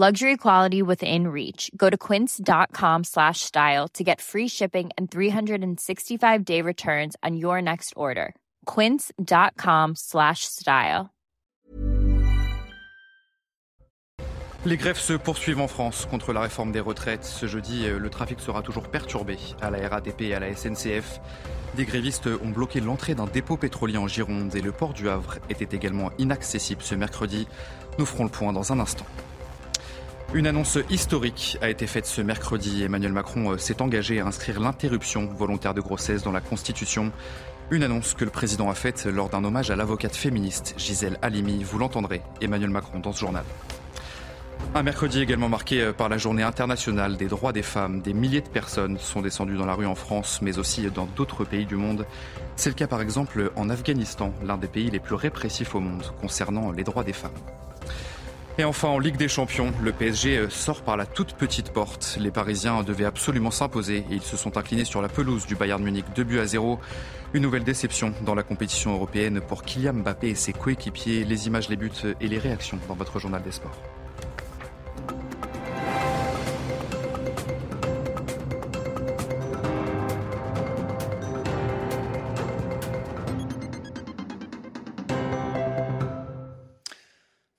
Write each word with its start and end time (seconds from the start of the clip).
Luxury 0.00 0.36
quality 0.36 0.80
within 0.80 1.26
reach. 1.26 1.72
Go 1.76 1.90
to 1.90 1.96
quince.com 1.96 3.02
slash 3.02 3.40
style 3.40 3.88
to 3.94 4.04
get 4.04 4.20
free 4.20 4.46
shipping 4.46 4.90
and 4.96 5.10
365-day 5.10 6.62
returns 6.62 7.16
on 7.24 7.36
your 7.36 7.60
next 7.60 7.94
order. 7.96 8.36
quince.com 8.64 9.96
slash 9.96 10.44
style. 10.44 11.10
Les 14.64 14.76
grèves 14.76 15.00
se 15.00 15.14
poursuivent 15.14 15.60
en 15.60 15.66
France 15.66 16.06
contre 16.08 16.32
la 16.32 16.42
réforme 16.42 16.70
des 16.70 16.78
retraites. 16.78 17.24
Ce 17.24 17.46
jeudi, 17.46 17.88
euh, 17.88 17.98
le 17.98 18.08
trafic 18.08 18.38
sera 18.38 18.62
toujours 18.62 18.84
perturbé 18.84 19.36
à 19.60 19.70
la 19.72 19.88
RATP 19.88 20.20
et 20.20 20.34
à 20.34 20.38
la 20.38 20.54
SNCF. 20.54 21.20
Des 21.74 21.84
grévistes 21.84 22.28
ont 22.28 22.50
bloqué 22.50 22.78
l'entrée 22.78 23.16
d'un 23.16 23.26
dépôt 23.26 23.56
pétrolier 23.56 23.98
en 23.98 24.06
Gironde 24.06 24.54
et 24.54 24.60
le 24.60 24.70
port 24.70 24.92
du 24.92 25.08
Havre 25.08 25.38
était 25.50 25.76
également 25.76 26.12
inaccessible 26.18 26.82
ce 26.82 26.94
mercredi. 26.94 27.48
Nous 27.98 28.06
ferons 28.06 28.22
le 28.22 28.30
point 28.30 28.52
dans 28.52 28.72
un 28.72 28.78
instant. 28.78 29.06
Une 30.34 30.46
annonce 30.46 30.78
historique 30.90 31.56
a 31.62 31.70
été 31.70 31.86
faite 31.86 32.04
ce 32.04 32.20
mercredi. 32.20 32.82
Emmanuel 32.82 33.12
Macron 33.14 33.52
euh, 33.52 33.56
s'est 33.56 33.80
engagé 33.80 34.20
à 34.20 34.26
inscrire 34.26 34.60
l'interruption 34.60 35.26
volontaire 35.26 35.72
de 35.72 35.80
grossesse 35.80 36.22
dans 36.22 36.32
la 36.32 36.42
Constitution. 36.42 37.12
Une 37.70 37.82
annonce 37.82 38.12
que 38.12 38.26
le 38.26 38.30
président 38.30 38.68
a 38.68 38.74
faite 38.74 39.06
lors 39.06 39.30
d'un 39.30 39.42
hommage 39.42 39.70
à 39.70 39.76
l'avocate 39.76 40.14
féministe 40.14 40.74
Gisèle 40.76 41.16
Halimi. 41.22 41.64
Vous 41.64 41.78
l'entendrez, 41.78 42.20
Emmanuel 42.42 42.68
Macron, 42.68 42.98
dans 42.98 43.12
ce 43.12 43.20
journal. 43.20 43.44
Un 44.74 44.82
mercredi 44.82 45.22
également 45.22 45.48
marqué 45.48 45.80
euh, 45.80 45.92
par 45.94 46.10
la 46.10 46.18
journée 46.18 46.42
internationale 46.42 47.16
des 47.16 47.28
droits 47.28 47.54
des 47.54 47.62
femmes. 47.62 48.02
Des 48.02 48.12
milliers 48.12 48.42
de 48.42 48.48
personnes 48.48 48.98
sont 48.98 49.22
descendues 49.22 49.56
dans 49.56 49.64
la 49.64 49.74
rue 49.74 49.86
en 49.86 49.94
France, 49.94 50.40
mais 50.42 50.58
aussi 50.58 50.90
dans 50.90 51.06
d'autres 51.06 51.46
pays 51.46 51.64
du 51.64 51.76
monde. 51.76 52.04
C'est 52.54 52.68
le 52.68 52.74
cas 52.74 52.86
par 52.86 53.00
exemple 53.00 53.50
en 53.56 53.70
Afghanistan, 53.70 54.34
l'un 54.44 54.58
des 54.58 54.68
pays 54.68 54.90
les 54.90 55.00
plus 55.00 55.14
répressifs 55.14 55.74
au 55.74 55.80
monde 55.80 56.04
concernant 56.20 56.70
les 56.70 56.84
droits 56.84 57.04
des 57.04 57.14
femmes. 57.14 57.30
Et 58.60 58.64
enfin, 58.64 58.88
en 58.88 58.98
Ligue 58.98 59.16
des 59.16 59.28
Champions, 59.28 59.72
le 59.80 59.92
PSG 59.92 60.36
euh, 60.36 60.50
sort 60.50 60.82
par 60.82 60.96
la 60.96 61.06
toute 61.06 61.34
petite 61.34 61.70
porte. 61.70 62.18
Les 62.20 62.32
Parisiens 62.32 62.82
devaient 62.82 63.04
absolument 63.04 63.52
s'imposer 63.52 63.98
et 64.10 64.14
ils 64.14 64.22
se 64.22 64.36
sont 64.36 64.56
inclinés 64.56 64.84
sur 64.84 65.00
la 65.00 65.08
pelouse 65.08 65.46
du 65.46 65.54
Bayern 65.54 65.80
Munich 65.80 66.04
2 66.16 66.24
buts 66.24 66.40
à 66.40 66.46
0. 66.46 66.80
Une 67.34 67.42
nouvelle 67.44 67.62
déception 67.62 68.12
dans 68.22 68.34
la 68.34 68.42
compétition 68.42 68.94
européenne 68.94 69.40
pour 69.40 69.62
Kylian 69.62 69.94
Mbappé 69.94 70.30
et 70.30 70.34
ses 70.34 70.52
coéquipiers. 70.52 71.22
Les 71.22 71.46
images, 71.46 71.68
les 71.68 71.76
buts 71.76 71.92
et 72.20 72.26
les 72.26 72.38
réactions 72.38 72.80
dans 72.88 72.94
votre 72.94 73.20
journal 73.20 73.44
des 73.44 73.52
sports. 73.52 73.78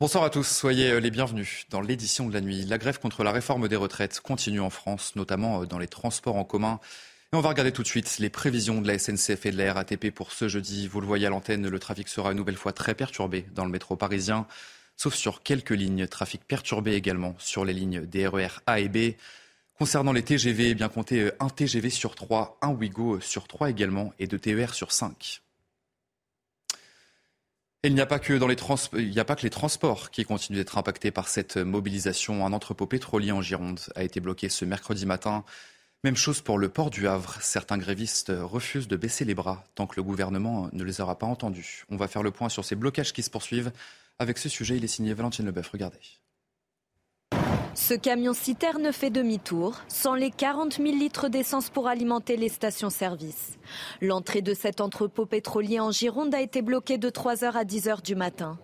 Bonsoir 0.10 0.24
à 0.24 0.32
tous, 0.32 0.48
soyez 0.48 0.90
euh, 0.90 1.00
les 1.00 1.12
bienvenus 1.12 1.68
dans 1.70 1.82
l'édition 1.82 2.28
de 2.28 2.34
la 2.34 2.42
nuit. 2.42 2.66
La 2.66 2.80
grève 2.80 3.00
contre 3.00 3.24
la 3.24 3.32
réforme 3.32 3.68
des 3.68 3.76
retraites 3.76 4.22
continue 4.22 4.60
en 4.60 4.72
France, 4.72 5.16
notamment 5.16 5.62
euh, 5.62 5.66
dans 5.68 5.78
les 5.78 5.88
transports 5.88 6.36
en 6.36 6.44
commun. 6.44 6.80
Et 7.32 7.36
on 7.36 7.42
va 7.42 7.50
regarder 7.50 7.72
tout 7.72 7.84
de 7.84 7.88
suite 7.88 8.18
les 8.18 8.32
prévisions 8.32 8.82
de 8.82 8.88
la 8.88 8.98
SNCF 8.98 9.46
et 9.46 9.52
de 9.52 9.58
la 9.58 9.72
RATP 9.72 10.10
pour 10.10 10.32
ce 10.32 10.48
jeudi. 10.48 10.88
Vous 10.88 11.00
le 11.00 11.06
voyez 11.06 11.28
à 11.28 11.30
l'antenne, 11.30 11.70
le 11.70 11.78
trafic 11.78 12.08
sera 12.08 12.32
une 12.32 12.38
nouvelle 12.38 12.58
fois 12.58 12.74
très 12.74 12.96
perturbé 12.96 13.46
dans 13.54 13.66
le 13.66 13.70
métro 13.70 13.96
parisien, 13.98 14.48
sauf 14.98 15.14
sur 15.14 15.44
quelques 15.44 15.70
lignes. 15.70 16.08
Trafic 16.08 16.44
perturbé 16.44 16.96
également 16.96 17.36
sur 17.38 17.64
les 17.64 17.74
lignes 17.74 18.04
des 18.08 18.26
RER 18.26 18.62
A 18.66 18.80
et 18.80 18.90
B. 18.90 19.14
Concernant 19.78 20.12
les 20.12 20.24
TGV, 20.24 20.70
eh 20.70 20.74
bien 20.74 20.90
comptez 20.90 21.26
euh, 21.26 21.36
un 21.40 21.50
TGV 21.50 21.92
sur 21.92 22.16
3, 22.16 22.58
un 22.64 22.70
Ouigo 22.70 23.20
sur 23.20 23.48
3 23.48 23.70
également 23.70 24.12
et 24.18 24.26
deux 24.26 24.40
TER 24.40 24.74
sur 24.74 24.92
5 24.92 25.44
il 27.84 27.96
n'y 27.96 28.02
a 28.02 28.06
pas 28.06 28.20
que 28.20 28.34
dans 28.34 28.48
les 28.48 28.58
il 28.94 29.10
n'y 29.10 29.20
a 29.20 29.26
pas 29.26 29.36
que 29.36 29.44
les 29.44 29.50
transports 29.50 30.12
qui 30.12 30.26
continuent 30.26 30.58
d'être 30.58 30.78
impactés 30.78 31.12
par 31.12 31.30
cette 31.30 31.58
mobilisation. 31.58 32.46
Un 32.46 32.52
entrepôt 32.52 32.88
pétrolier 32.88 33.32
en 33.32 33.42
Gironde 33.42 33.80
a 33.96 34.04
été 34.04 34.20
bloqué 34.20 34.50
ce 34.50 34.66
mercredi 34.66 35.06
matin. 35.06 35.46
Même 36.04 36.16
chose 36.16 36.42
pour 36.42 36.58
le 36.58 36.70
port 36.70 36.90
du 36.90 37.08
Havre. 37.08 37.38
Certains 37.42 37.78
grévistes 37.78 38.32
refusent 38.36 38.88
de 38.88 38.98
baisser 38.98 39.26
les 39.26 39.36
bras 39.36 39.64
tant 39.76 39.88
que 39.88 39.96
le 39.96 40.04
gouvernement 40.04 40.70
ne 40.74 40.84
les 40.84 41.02
aura 41.02 41.18
pas 41.18 41.28
entendus. 41.28 41.86
On 41.90 41.98
va 41.98 42.08
faire 42.08 42.24
le 42.24 42.32
point 42.32 42.50
sur 42.50 42.66
ces 42.66 42.76
blocages 42.76 43.14
qui 43.14 43.24
se 43.24 43.30
poursuivent. 43.30 43.72
Avec 44.18 44.38
ce 44.38 44.50
sujet, 44.50 44.78
il 44.78 44.84
est 44.84 44.88
signé 44.88 45.14
Valentine 45.14 45.46
Leboeuf. 45.46 45.70
Regardez. 45.70 46.00
Ce 47.76 47.94
camion-citerne 47.94 48.92
fait 48.92 49.10
demi-tour, 49.10 49.76
sans 49.88 50.16
les 50.16 50.32
40 50.32 50.78
000 50.78 50.88
litres 50.90 51.30
d'essence 51.30 51.70
pour 51.70 51.88
alimenter 51.88 52.36
les 52.36 52.50
stations-service. 52.50 53.58
L'entrée 54.02 54.42
de 54.42 54.54
cet 54.54 54.82
entrepôt 54.82 55.26
pétrolier 55.26 55.80
en 55.80 55.92
Gironde 55.92 56.34
a 56.34 56.42
été 56.42 56.62
bloquée 56.62 56.98
de 56.98 57.10
3h 57.10 57.52
à 57.54 57.64
10h 57.64 58.04
du 58.04 58.16
matin. 58.16 58.58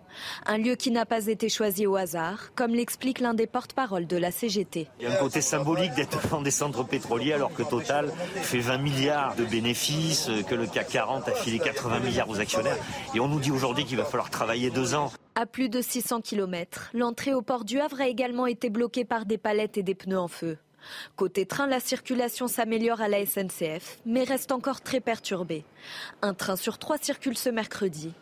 Un 0.45 0.57
lieu 0.57 0.75
qui 0.75 0.91
n'a 0.91 1.05
pas 1.05 1.27
été 1.27 1.49
choisi 1.49 1.85
au 1.87 1.95
hasard, 1.95 2.53
comme 2.55 2.73
l'explique 2.73 3.19
l'un 3.19 3.33
des 3.33 3.47
porte-parole 3.47 4.07
de 4.07 4.17
la 4.17 4.31
CGT. 4.31 4.87
Il 4.99 5.07
y 5.07 5.11
a 5.11 5.13
un 5.13 5.17
côté 5.17 5.41
symbolique 5.41 5.93
d'être 5.93 6.27
dans 6.29 6.41
des 6.41 6.51
centres 6.51 6.83
pétroliers 6.83 7.33
alors 7.33 7.53
que 7.53 7.63
Total 7.63 8.11
fait 8.35 8.59
20 8.59 8.77
milliards 8.77 9.35
de 9.35 9.45
bénéfices, 9.45 10.29
que 10.47 10.55
le 10.55 10.67
CAC 10.67 10.89
40 10.89 11.27
a 11.27 11.31
filé 11.33 11.59
80 11.59 11.99
milliards 11.99 12.29
aux 12.29 12.39
actionnaires. 12.39 12.77
Et 13.13 13.19
on 13.19 13.27
nous 13.27 13.39
dit 13.39 13.51
aujourd'hui 13.51 13.85
qu'il 13.85 13.97
va 13.97 14.05
falloir 14.05 14.29
travailler 14.29 14.69
deux 14.69 14.95
ans. 14.95 15.11
À 15.35 15.45
plus 15.45 15.69
de 15.69 15.81
600 15.81 16.21
km, 16.21 16.91
l'entrée 16.93 17.33
au 17.33 17.41
port 17.41 17.65
du 17.65 17.79
Havre 17.79 18.01
a 18.01 18.07
également 18.07 18.47
été 18.47 18.69
bloquée 18.69 19.03
par 19.03 19.25
des 19.25 19.37
palettes 19.37 19.77
et 19.77 19.83
des 19.83 19.95
pneus 19.95 20.19
en 20.19 20.27
feu. 20.27 20.57
Côté 21.15 21.45
train, 21.45 21.67
la 21.67 21.79
circulation 21.79 22.47
s'améliore 22.47 23.01
à 23.01 23.07
la 23.07 23.25
SNCF, 23.25 23.97
mais 24.05 24.23
reste 24.23 24.51
encore 24.51 24.81
très 24.81 24.99
perturbée. 24.99 25.65
Un 26.21 26.33
train 26.33 26.55
sur 26.55 26.77
trois 26.77 26.97
circule 26.97 27.37
ce 27.37 27.49
mercredi. 27.49 28.13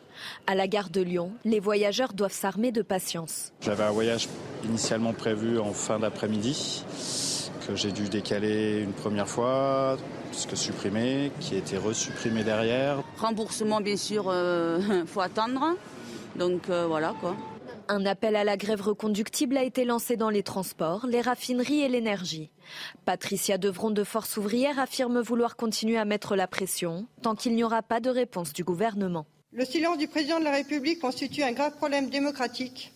À 0.48 0.56
la 0.56 0.68
gare 0.68 0.90
de 0.90 1.02
Lyon, 1.02 1.32
les 1.46 1.60
voyageurs 1.60 2.14
doivent 2.14 2.34
s'armer 2.34 2.72
de 2.72 2.82
patience. 2.82 3.52
J'avais 3.62 3.84
un 3.84 3.92
voyage 3.92 4.28
initialement 4.64 5.14
prévu 5.14 5.60
en 5.60 5.74
fin 5.74 6.00
d'après-midi, 6.00 6.84
que 7.68 7.76
j'ai 7.76 7.92
dû 7.92 8.10
décaler 8.10 8.82
une 8.82 8.94
première 8.94 9.28
fois, 9.28 9.98
puisque 10.32 10.58
supprimé, 10.58 11.32
qui 11.40 11.56
a 11.56 11.58
été 11.58 11.78
resupprimé 11.78 12.44
derrière. 12.44 13.04
Remboursement, 13.18 13.82
bien 13.82 13.98
sûr, 13.98 14.24
il 14.26 14.32
euh, 14.32 15.06
faut 15.06 15.22
attendre. 15.22 15.76
Donc 16.36 16.70
euh, 16.70 16.86
voilà 16.88 17.14
quoi. 17.20 17.36
Un 17.90 18.06
appel 18.06 18.36
à 18.36 18.44
la 18.44 18.56
grève 18.56 18.82
reconductible 18.82 19.58
a 19.58 19.64
été 19.64 19.84
lancé 19.84 20.16
dans 20.16 20.30
les 20.30 20.42
transports, 20.42 21.06
les 21.06 21.22
raffineries 21.22 21.82
et 21.82 21.90
l'énergie. 21.90 22.50
Patricia 23.04 23.58
Devron 23.58 23.92
de 23.92 24.06
Force 24.06 24.38
ouvrière 24.38 24.80
affirme 24.80 25.20
vouloir 25.20 25.58
continuer 25.58 25.98
à 25.98 26.06
mettre 26.06 26.36
la 26.36 26.48
pression 26.48 27.06
tant 27.22 27.36
qu'il 27.36 27.56
n'y 27.56 27.64
aura 27.64 27.82
pas 27.82 28.00
de 28.00 28.10
réponse 28.10 28.54
du 28.54 28.64
gouvernement. 28.64 29.26
Le 29.56 29.66
silence 29.66 30.00
du 30.00 30.08
président 30.08 30.40
de 30.40 30.46
la 30.46 30.52
République 30.52 31.00
constitue 31.00 31.44
un 31.44 31.52
grave 31.52 31.76
problème 31.78 32.10
démocratique 32.10 32.92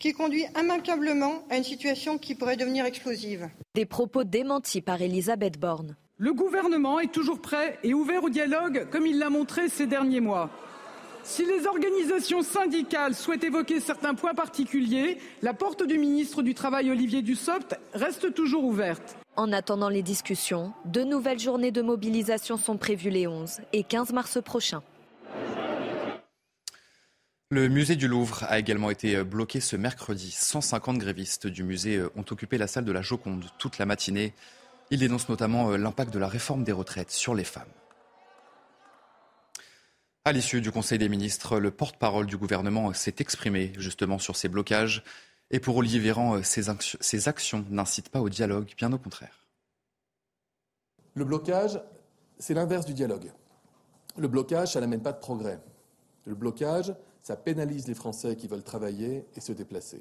qui 0.00 0.12
conduit 0.12 0.44
immanquablement 0.60 1.44
à 1.48 1.58
une 1.58 1.64
situation 1.64 2.18
qui 2.18 2.34
pourrait 2.34 2.56
devenir 2.56 2.84
explosive. 2.84 3.48
Des 3.76 3.86
propos 3.86 4.24
démentis 4.24 4.80
par 4.80 5.00
Elisabeth 5.00 5.60
Borne. 5.60 5.94
Le 6.18 6.32
gouvernement 6.32 6.98
est 6.98 7.12
toujours 7.12 7.40
prêt 7.40 7.78
et 7.84 7.94
ouvert 7.94 8.24
au 8.24 8.30
dialogue 8.30 8.88
comme 8.90 9.06
il 9.06 9.20
l'a 9.20 9.30
montré 9.30 9.68
ces 9.68 9.86
derniers 9.86 10.20
mois. 10.20 10.50
Si 11.22 11.44
les 11.44 11.68
organisations 11.68 12.42
syndicales 12.42 13.14
souhaitent 13.14 13.44
évoquer 13.44 13.78
certains 13.78 14.14
points 14.14 14.34
particuliers, 14.34 15.18
la 15.40 15.54
porte 15.54 15.86
du 15.86 15.98
ministre 15.98 16.42
du 16.42 16.54
Travail 16.54 16.90
Olivier 16.90 17.22
Dussopt 17.22 17.78
reste 17.94 18.34
toujours 18.34 18.64
ouverte. 18.64 19.16
En 19.36 19.52
attendant 19.52 19.88
les 19.88 20.02
discussions, 20.02 20.72
de 20.84 21.04
nouvelles 21.04 21.38
journées 21.38 21.70
de 21.70 21.82
mobilisation 21.82 22.56
sont 22.56 22.76
prévues 22.76 23.10
les 23.10 23.28
11 23.28 23.60
et 23.72 23.84
15 23.84 24.12
mars 24.12 24.38
prochains. 24.42 24.82
Le 27.50 27.68
musée 27.68 27.94
du 27.94 28.08
Louvre 28.08 28.42
a 28.48 28.58
également 28.58 28.90
été 28.90 29.22
bloqué 29.22 29.60
ce 29.60 29.76
mercredi. 29.76 30.32
150 30.32 30.98
grévistes 30.98 31.46
du 31.46 31.62
musée 31.62 32.02
ont 32.16 32.24
occupé 32.28 32.58
la 32.58 32.66
salle 32.66 32.84
de 32.84 32.90
la 32.90 33.02
Joconde 33.02 33.44
toute 33.56 33.78
la 33.78 33.86
matinée. 33.86 34.34
Ils 34.90 34.98
dénoncent 34.98 35.28
notamment 35.28 35.76
l'impact 35.76 36.12
de 36.12 36.18
la 36.18 36.26
réforme 36.26 36.64
des 36.64 36.72
retraites 36.72 37.12
sur 37.12 37.36
les 37.36 37.44
femmes. 37.44 37.70
À 40.24 40.32
l'issue 40.32 40.60
du 40.60 40.72
Conseil 40.72 40.98
des 40.98 41.08
ministres, 41.08 41.60
le 41.60 41.70
porte-parole 41.70 42.26
du 42.26 42.36
gouvernement 42.36 42.92
s'est 42.92 43.14
exprimé 43.20 43.72
justement 43.78 44.18
sur 44.18 44.34
ces 44.34 44.48
blocages. 44.48 45.04
Et 45.52 45.60
pour 45.60 45.76
Olivier 45.76 46.00
Véran, 46.00 46.42
ces, 46.42 46.68
actions, 46.68 46.98
ces 47.00 47.28
actions 47.28 47.64
n'incitent 47.70 48.08
pas 48.08 48.20
au 48.20 48.28
dialogue, 48.28 48.72
bien 48.76 48.92
au 48.92 48.98
contraire. 48.98 49.46
Le 51.14 51.24
blocage, 51.24 51.80
c'est 52.40 52.54
l'inverse 52.54 52.86
du 52.86 52.92
dialogue. 52.92 53.30
Le 54.18 54.26
blocage, 54.26 54.72
ça 54.72 54.80
n'amène 54.80 55.00
pas 55.02 55.12
de 55.12 55.20
progrès. 55.20 55.60
Le 56.24 56.34
blocage, 56.34 56.92
ça 57.26 57.34
pénalise 57.34 57.88
les 57.88 57.94
Français 57.94 58.36
qui 58.36 58.46
veulent 58.46 58.62
travailler 58.62 59.26
et 59.34 59.40
se 59.40 59.50
déplacer. 59.50 60.00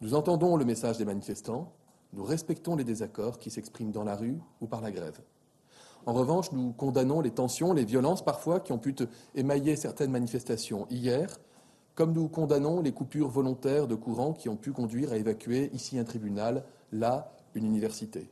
Nous 0.00 0.14
entendons 0.14 0.56
le 0.56 0.64
message 0.64 0.98
des 0.98 1.04
manifestants, 1.04 1.70
nous 2.12 2.24
respectons 2.24 2.74
les 2.74 2.82
désaccords 2.82 3.38
qui 3.38 3.52
s'expriment 3.52 3.92
dans 3.92 4.02
la 4.02 4.16
rue 4.16 4.40
ou 4.60 4.66
par 4.66 4.80
la 4.80 4.90
grève. 4.90 5.20
En 6.06 6.12
revanche, 6.12 6.50
nous 6.50 6.72
condamnons 6.72 7.20
les 7.20 7.30
tensions, 7.30 7.72
les 7.72 7.84
violences 7.84 8.24
parfois 8.24 8.58
qui 8.58 8.72
ont 8.72 8.78
pu 8.78 8.96
émailler 9.36 9.76
certaines 9.76 10.10
manifestations 10.10 10.88
hier, 10.90 11.38
comme 11.94 12.12
nous 12.12 12.26
condamnons 12.26 12.80
les 12.80 12.90
coupures 12.90 13.28
volontaires 13.28 13.86
de 13.86 13.94
courant 13.94 14.32
qui 14.32 14.48
ont 14.48 14.56
pu 14.56 14.72
conduire 14.72 15.12
à 15.12 15.16
évacuer 15.16 15.70
ici 15.72 16.00
un 16.00 16.04
tribunal, 16.04 16.64
là 16.90 17.32
une 17.54 17.64
université. 17.64 18.28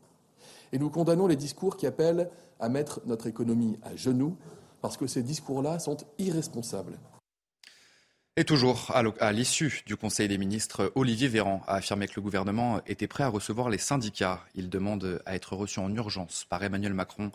Et 0.72 0.78
nous 0.80 0.90
condamnons 0.90 1.28
les 1.28 1.36
discours 1.36 1.76
qui 1.76 1.86
appellent 1.86 2.28
à 2.58 2.68
mettre 2.68 3.00
notre 3.06 3.28
économie 3.28 3.78
à 3.84 3.94
genoux, 3.94 4.36
parce 4.80 4.96
que 4.96 5.06
ces 5.06 5.22
discours-là 5.22 5.78
sont 5.78 5.98
irresponsables. 6.18 6.98
Et 8.38 8.44
toujours 8.44 8.90
à 8.94 9.32
l'issue 9.32 9.82
du 9.84 9.94
Conseil 9.94 10.26
des 10.26 10.38
ministres, 10.38 10.90
Olivier 10.94 11.28
Véran 11.28 11.62
a 11.66 11.74
affirmé 11.74 12.08
que 12.08 12.14
le 12.16 12.22
gouvernement 12.22 12.80
était 12.86 13.06
prêt 13.06 13.24
à 13.24 13.28
recevoir 13.28 13.68
les 13.68 13.76
syndicats. 13.76 14.42
Il 14.54 14.70
demande 14.70 15.20
à 15.26 15.34
être 15.34 15.54
reçu 15.54 15.80
en 15.80 15.94
urgence 15.94 16.46
par 16.48 16.64
Emmanuel 16.64 16.94
Macron. 16.94 17.30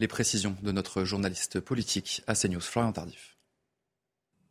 Les 0.00 0.08
précisions 0.08 0.56
de 0.60 0.72
notre 0.72 1.04
journaliste 1.04 1.60
politique 1.60 2.24
à 2.26 2.34
CNews, 2.34 2.60
Florian 2.60 2.90
Tardif. 2.90 3.36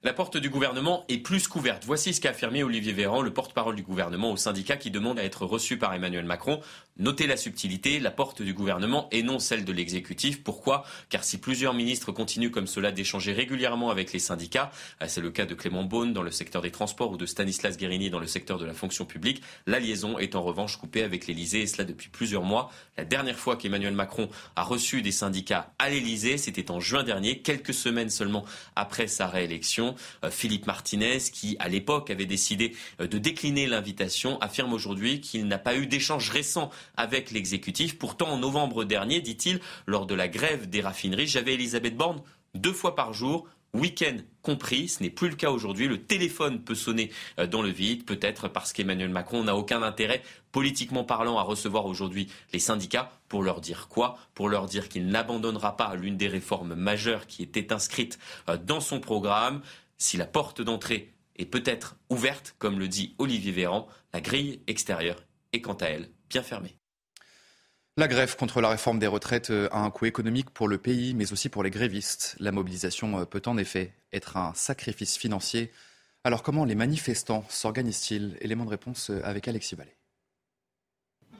La 0.04 0.14
porte 0.14 0.38
du 0.38 0.50
gouvernement 0.50 1.04
est 1.10 1.20
plus 1.20 1.48
couverte. 1.50 1.84
Voici 1.86 2.14
ce 2.14 2.22
qu'a 2.22 2.30
affirmé 2.30 2.64
Olivier 2.64 2.94
Véran, 2.94 3.22
le 3.22 3.34
porte-parole 3.34 3.76
du 3.76 3.84
gouvernement 3.84 4.32
au 4.32 4.38
syndicat 4.38 4.78
qui 4.78 4.92
demande 4.92 5.20
à 5.20 5.26
être 5.26 5.46
reçu 5.46 5.78
par 5.78 5.94
Emmanuel 5.94 6.26
Macron. 6.26 6.62
Notez 7.02 7.26
la 7.26 7.36
subtilité, 7.36 8.00
la 8.00 8.12
porte 8.12 8.44
du 8.44 8.54
gouvernement 8.54 9.10
et 9.12 9.24
non 9.24 9.40
celle 9.40 9.66
de 9.66 9.74
l'exécutif. 9.74 10.44
Pourquoi? 10.44 10.86
Car 11.10 11.24
si 11.24 11.40
plusieurs 11.40 11.74
ministres 11.74 12.12
continuent 12.12 12.52
comme 12.52 12.68
cela 12.68 12.92
d'échanger 12.92 13.34
régulièrement 13.34 13.90
avec 13.90 14.14
les 14.14 14.20
syndicats, 14.20 14.72
euh, 15.02 15.06
c'est 15.08 15.20
le 15.20 15.32
cas 15.32 15.48
de 15.48 15.56
Clément 15.56 15.84
Beaune 15.84 16.14
dans 16.14 16.22
le 16.22 16.30
secteur 16.30 16.62
des 16.62 16.70
transports 16.70 17.10
ou 17.10 17.18
de 17.18 17.26
Stanislas 17.26 17.76
Guérini 17.76 18.12
dans 18.12 18.20
le 18.20 18.28
secteur 18.28 18.60
de 18.60 18.66
la 18.66 18.76
fonction 18.76 19.06
publique, 19.06 19.42
la 19.66 19.80
liaison 19.80 20.20
est 20.20 20.36
en 20.36 20.44
revanche 20.44 20.78
coupée 20.78 21.02
avec 21.02 21.26
l'Elysée 21.26 21.62
et 21.62 21.66
cela 21.66 21.86
depuis 21.86 22.10
plusieurs 22.10 22.44
mois. 22.44 22.72
La 22.98 23.04
dernière 23.04 23.40
fois 23.40 23.56
qu'Emmanuel 23.56 23.96
Macron 23.96 24.30
a 24.56 24.62
reçu 24.62 25.02
des 25.02 25.12
syndicats 25.12 25.74
à 25.80 25.90
l'Elysée, 25.90 26.38
c'était 26.38 26.70
en 26.70 26.80
juin 26.80 27.02
dernier, 27.02 27.40
quelques 27.40 27.74
semaines 27.74 28.12
seulement 28.12 28.46
après 28.76 29.08
sa 29.08 29.26
réélection. 29.26 29.96
Euh, 30.24 30.30
Philippe 30.30 30.68
Martinez, 30.68 31.18
qui 31.34 31.56
à 31.58 31.68
l'époque 31.68 32.12
avait 32.12 32.28
décidé 32.28 32.76
euh, 33.00 33.08
de 33.08 33.18
décliner 33.18 33.66
l'invitation, 33.66 34.40
affirme 34.40 34.74
aujourd'hui 34.74 35.20
qu'il 35.20 35.48
n'a 35.48 35.58
pas 35.58 35.76
eu 35.76 35.88
d'échange 35.88 36.30
récent 36.30 36.70
avec 36.98 37.32
l'exécutif. 37.32 37.98
Pourtant, 37.98 38.30
en 38.30 38.38
novembre 38.38 38.84
dernier, 38.84 39.22
dit-il, 39.22 39.60
lors 39.86 40.06
de 40.06 40.16
la 40.16 40.28
grève 40.28 40.70
des 40.70 40.82
raffineries, 40.82 41.28
j'avais 41.28 41.54
Elisabeth 41.54 41.96
Borne 41.96 42.22
deux 42.54 42.74
fois 42.74 42.96
par 42.96 43.14
jour 43.14 43.48
week-end 43.74 44.18
compris. 44.42 44.88
Ce 44.88 45.02
n'est 45.02 45.10
plus 45.10 45.30
le 45.30 45.36
cas 45.36 45.50
aujourd'hui. 45.50 45.88
Le 45.88 46.04
téléphone 46.04 46.64
peut 46.64 46.76
sonner 46.76 47.12
euh, 47.40 47.48
dans 47.48 47.62
le 47.62 47.70
vide, 47.70 48.06
peut-être 48.06 48.48
parce 48.48 48.74
qu'Emmanuel 48.74 49.10
Macron 49.10 49.44
n'a 49.44 49.56
aucun 49.56 49.82
intérêt, 49.84 50.24
politiquement 50.52 51.04
parlant, 51.04 51.38
à 51.38 51.44
recevoir 51.44 51.86
aujourd'hui 51.86 52.28
les 52.54 52.60
syndicats 52.60 53.12
pour 53.28 53.44
leur 53.44 53.62
dire 53.62 53.88
quoi? 53.88 54.18
Pour 54.34 54.50
leur 54.50 54.66
dire 54.66 54.90
qu'il 54.90 55.08
n'abandonnera 55.08 55.78
pas 55.78 55.96
l'une 55.96 56.18
des 56.18 56.28
réformes 56.28 56.76
majeures 56.76 57.28
qui 57.28 57.44
était 57.44 57.72
inscrite 57.72 58.20
dans 58.66 58.82
son 58.82 59.00
programme. 59.00 59.62
Si 59.98 60.18
la 60.18 60.26
porte 60.26 60.62
d'entrée 60.62 61.14
est 61.38 61.46
peut-être 61.46 61.96
ouverte, 62.10 62.56
comme 62.60 62.80
le 62.80 62.88
dit 62.88 63.16
Olivier 63.20 63.52
Véran, 63.52 63.88
la 64.14 64.22
grille 64.22 64.62
extérieure 64.68 65.24
est 65.54 65.62
quant 65.62 65.74
à 65.74 65.86
elle 65.86 66.10
bien 66.30 66.44
fermée. 66.44 66.81
La 68.02 68.08
grève 68.08 68.36
contre 68.36 68.62
la 68.62 68.70
réforme 68.70 68.98
des 68.98 69.06
retraites 69.06 69.52
a 69.52 69.78
un 69.78 69.92
coût 69.92 70.06
économique 70.06 70.50
pour 70.50 70.68
le 70.68 70.80
pays, 70.80 71.14
mais 71.14 71.32
aussi 71.34 71.50
pour 71.50 71.62
les 71.62 71.70
grévistes. 71.70 72.36
La 72.40 72.52
mobilisation 72.52 73.24
peut 73.28 73.44
en 73.46 73.60
effet 73.60 73.94
être 74.12 74.38
un 74.38 74.54
sacrifice 74.56 75.18
financier. 75.18 75.70
Alors 76.24 76.42
comment 76.42 76.66
les 76.66 76.74
manifestants 76.74 77.46
s'organisent-ils? 77.48 78.38
Élément 78.42 78.66
de 78.66 78.72
réponse 78.72 79.12
avec 79.24 79.48
Alexis 79.48 79.76
Vallée. 79.76 79.96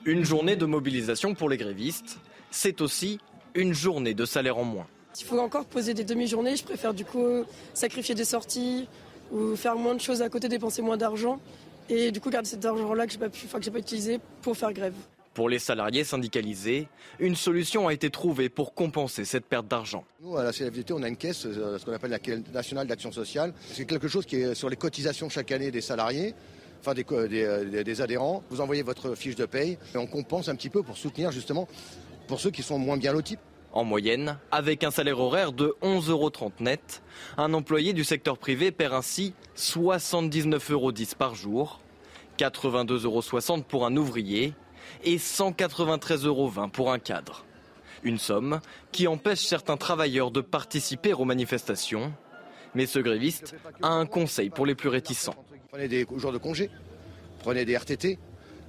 Une 0.04 0.24
journée 0.24 0.54
de 0.54 0.64
mobilisation 0.64 1.34
pour 1.34 1.48
les 1.48 1.56
grévistes, 1.56 2.18
c'est 2.52 2.80
aussi 2.80 3.18
une 3.56 3.74
journée 3.74 4.14
de 4.14 4.24
salaire 4.24 4.56
en 4.56 4.64
moins. 4.64 4.86
S'il 5.14 5.26
faut 5.26 5.40
encore 5.40 5.64
poser 5.64 5.94
des 5.94 6.04
demi-journées, 6.04 6.54
je 6.54 6.62
préfère 6.62 6.94
du 6.94 7.04
coup 7.04 7.44
sacrifier 7.74 8.14
des 8.14 8.24
sorties 8.24 8.86
ou 9.32 9.56
faire 9.56 9.74
moins 9.74 9.96
de 9.96 10.00
choses 10.00 10.22
à 10.22 10.28
côté, 10.28 10.48
dépenser 10.48 10.80
moins 10.80 10.96
d'argent 10.96 11.40
et 11.88 12.12
du 12.12 12.20
coup 12.20 12.30
garder 12.30 12.48
cet 12.48 12.64
argent-là 12.64 13.08
que 13.08 13.14
je 13.14 13.18
n'ai 13.18 13.28
pas, 13.28 13.58
pas 13.58 13.78
utilisé 13.80 14.20
pour 14.42 14.56
faire 14.56 14.72
grève. 14.72 14.94
Pour 15.34 15.48
les 15.48 15.58
salariés 15.58 16.04
syndicalisés, 16.04 16.88
une 17.18 17.36
solution 17.36 17.88
a 17.88 17.94
été 17.94 18.10
trouvée 18.10 18.50
pour 18.50 18.74
compenser 18.74 19.24
cette 19.24 19.46
perte 19.46 19.66
d'argent. 19.66 20.04
Nous, 20.20 20.36
à 20.36 20.44
la 20.44 20.52
CFDT, 20.52 20.92
on 20.92 21.02
a 21.02 21.08
une 21.08 21.16
caisse, 21.16 21.46
euh, 21.46 21.78
ce 21.78 21.84
qu'on 21.86 21.92
appelle 21.92 22.10
la 22.10 22.18
Caisse 22.18 22.40
nationale 22.52 22.86
d'action 22.86 23.12
sociale. 23.12 23.54
C'est 23.72 23.86
quelque 23.86 24.08
chose 24.08 24.26
qui 24.26 24.36
est 24.36 24.54
sur 24.54 24.68
les 24.68 24.76
cotisations 24.76 25.30
chaque 25.30 25.50
année 25.50 25.70
des 25.70 25.80
salariés, 25.80 26.34
enfin 26.80 26.92
des, 26.92 27.04
des, 27.04 27.82
des 27.82 28.00
adhérents. 28.02 28.42
Vous 28.50 28.60
envoyez 28.60 28.82
votre 28.82 29.14
fiche 29.14 29.34
de 29.34 29.46
paye 29.46 29.78
et 29.94 29.96
on 29.96 30.06
compense 30.06 30.48
un 30.50 30.54
petit 30.54 30.68
peu 30.68 30.82
pour 30.82 30.98
soutenir 30.98 31.32
justement 31.32 31.66
pour 32.28 32.38
ceux 32.38 32.50
qui 32.50 32.62
sont 32.62 32.78
moins 32.78 32.98
bien 32.98 33.14
lotis. 33.14 33.38
En 33.72 33.84
moyenne, 33.84 34.36
avec 34.50 34.84
un 34.84 34.90
salaire 34.90 35.18
horaire 35.18 35.52
de 35.52 35.74
11,30 35.80 36.10
euros 36.10 36.30
net, 36.60 37.02
un 37.38 37.54
employé 37.54 37.94
du 37.94 38.04
secteur 38.04 38.36
privé 38.36 38.70
perd 38.70 38.92
ainsi 38.92 39.32
79,10 39.56 40.72
euros 40.72 40.92
par 41.18 41.34
jour, 41.34 41.80
82,60 42.38 43.04
euros 43.06 43.62
pour 43.66 43.86
un 43.86 43.96
ouvrier 43.96 44.52
et 45.04 45.16
193,20 45.16 46.26
euros 46.26 46.52
pour 46.72 46.92
un 46.92 46.98
cadre. 46.98 47.44
Une 48.02 48.18
somme 48.18 48.60
qui 48.90 49.06
empêche 49.06 49.40
certains 49.40 49.76
travailleurs 49.76 50.30
de 50.30 50.40
participer 50.40 51.12
aux 51.12 51.24
manifestations. 51.24 52.12
Mais 52.74 52.86
ce 52.86 52.98
gréviste 52.98 53.54
a 53.82 53.88
un 53.88 54.06
conseil 54.06 54.50
pour 54.50 54.66
les 54.66 54.74
plus 54.74 54.88
réticents. 54.88 55.36
Prenez 55.70 55.88
des 55.88 56.06
jours 56.16 56.32
de 56.32 56.38
congé, 56.38 56.70
prenez 57.40 57.64
des 57.64 57.76
RTT, 57.76 58.18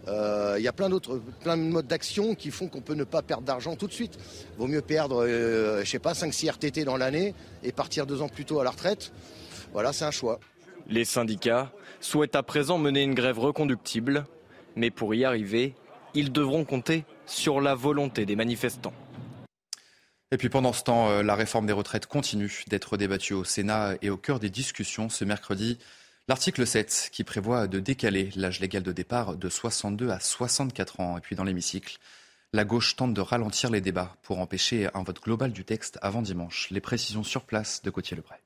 euh, 0.07 0.56
il 0.57 0.63
y 0.63 0.68
a 0.68 0.74
plein 0.74 0.89
d'autres, 0.89 1.21
plein 1.42 1.57
de 1.57 1.63
modes 1.63 1.88
d'action 1.88 2.36
qui 2.36 2.51
font 2.51 2.68
qu'on 2.68 2.81
peut 2.81 2.94
ne 2.94 3.06
pas 3.06 3.21
perdre 3.21 3.44
d'argent 3.44 3.75
tout 3.75 3.88
de 3.88 3.94
suite. 3.94 4.18
Vaut 4.57 4.68
mieux 4.68 4.81
perdre, 4.81 5.25
euh, 5.25 5.83
je 5.83 5.89
sais 5.89 6.00
pas, 6.00 6.13
5-6 6.13 6.51
RTT 6.51 6.83
dans 6.83 6.98
l'année 6.98 7.33
et 7.63 7.71
partir 7.71 8.06
deux 8.06 8.21
ans 8.21 8.27
plus 8.27 8.45
tôt 8.45 8.60
à 8.60 8.63
la 8.63 8.71
retraite. 8.71 9.13
Voilà, 9.71 9.94
c'est 9.94 10.06
un 10.06 10.12
choix. 10.12 10.39
Les 10.88 11.06
syndicats 11.06 11.71
souhaitent 12.01 12.36
à 12.36 12.44
présent 12.44 12.77
mener 12.77 13.04
une 13.04 13.13
grève 13.13 13.39
reconductible, 13.39 14.25
mais 14.75 14.92
pour 14.92 15.15
y 15.15 15.24
arriver, 15.24 15.74
ils 16.13 16.31
devront 16.31 16.65
compter 16.65 17.06
sur 17.25 17.62
la 17.62 17.75
volonté 17.75 18.25
des 18.25 18.36
manifestants. 18.36 18.94
Et 20.31 20.38
puis 20.38 20.50
pendant 20.50 20.74
ce 20.74 20.83
temps, 20.83 21.10
euh, 21.10 21.21
la 21.21 21.36
réforme 21.36 21.68
des 21.68 21.74
retraites 21.74 22.07
continue 22.07 22.63
d'être 22.68 22.98
débattue 22.98 23.33
au 23.33 23.44
Sénat 23.44 23.95
et 24.01 24.10
au 24.10 24.18
cœur 24.18 24.39
des 24.39 24.50
discussions 24.50 25.10
ce 25.10 25.25
mercredi. 25.25 25.77
L'article 26.27 26.65
7 26.65 27.10
qui 27.12 27.24
prévoit 27.24 27.68
de 27.68 27.80
décaler 27.80 28.30
l'âge 28.36 28.60
légal 28.60 28.81
de 28.81 28.92
départ 28.92 29.36
de 29.36 29.50
62 29.50 30.10
à 30.10 30.19
64 30.19 31.00
ans. 31.01 31.18
Et 31.18 31.21
puis 31.21 31.36
dans 31.36 31.44
l'hémicycle, 31.44 32.00
la 32.54 32.65
gauche 32.65 32.95
tente 32.95 33.13
de 33.13 33.21
ralentir 33.21 33.69
les 33.69 33.81
débats 33.81 34.15
pour 34.21 34.39
empêcher 34.39 34.88
un 34.94 35.04
vote 35.04 35.21
global 35.21 35.51
du 35.51 35.65
texte 35.65 36.00
avant 36.01 36.21
dimanche. 36.21 36.69
Les 36.71 36.81
précisions 36.81 37.24
sur 37.24 37.43
place 37.43 37.82
de 37.82 37.89
Gauthier 37.89 38.15
Lebray. 38.15 38.39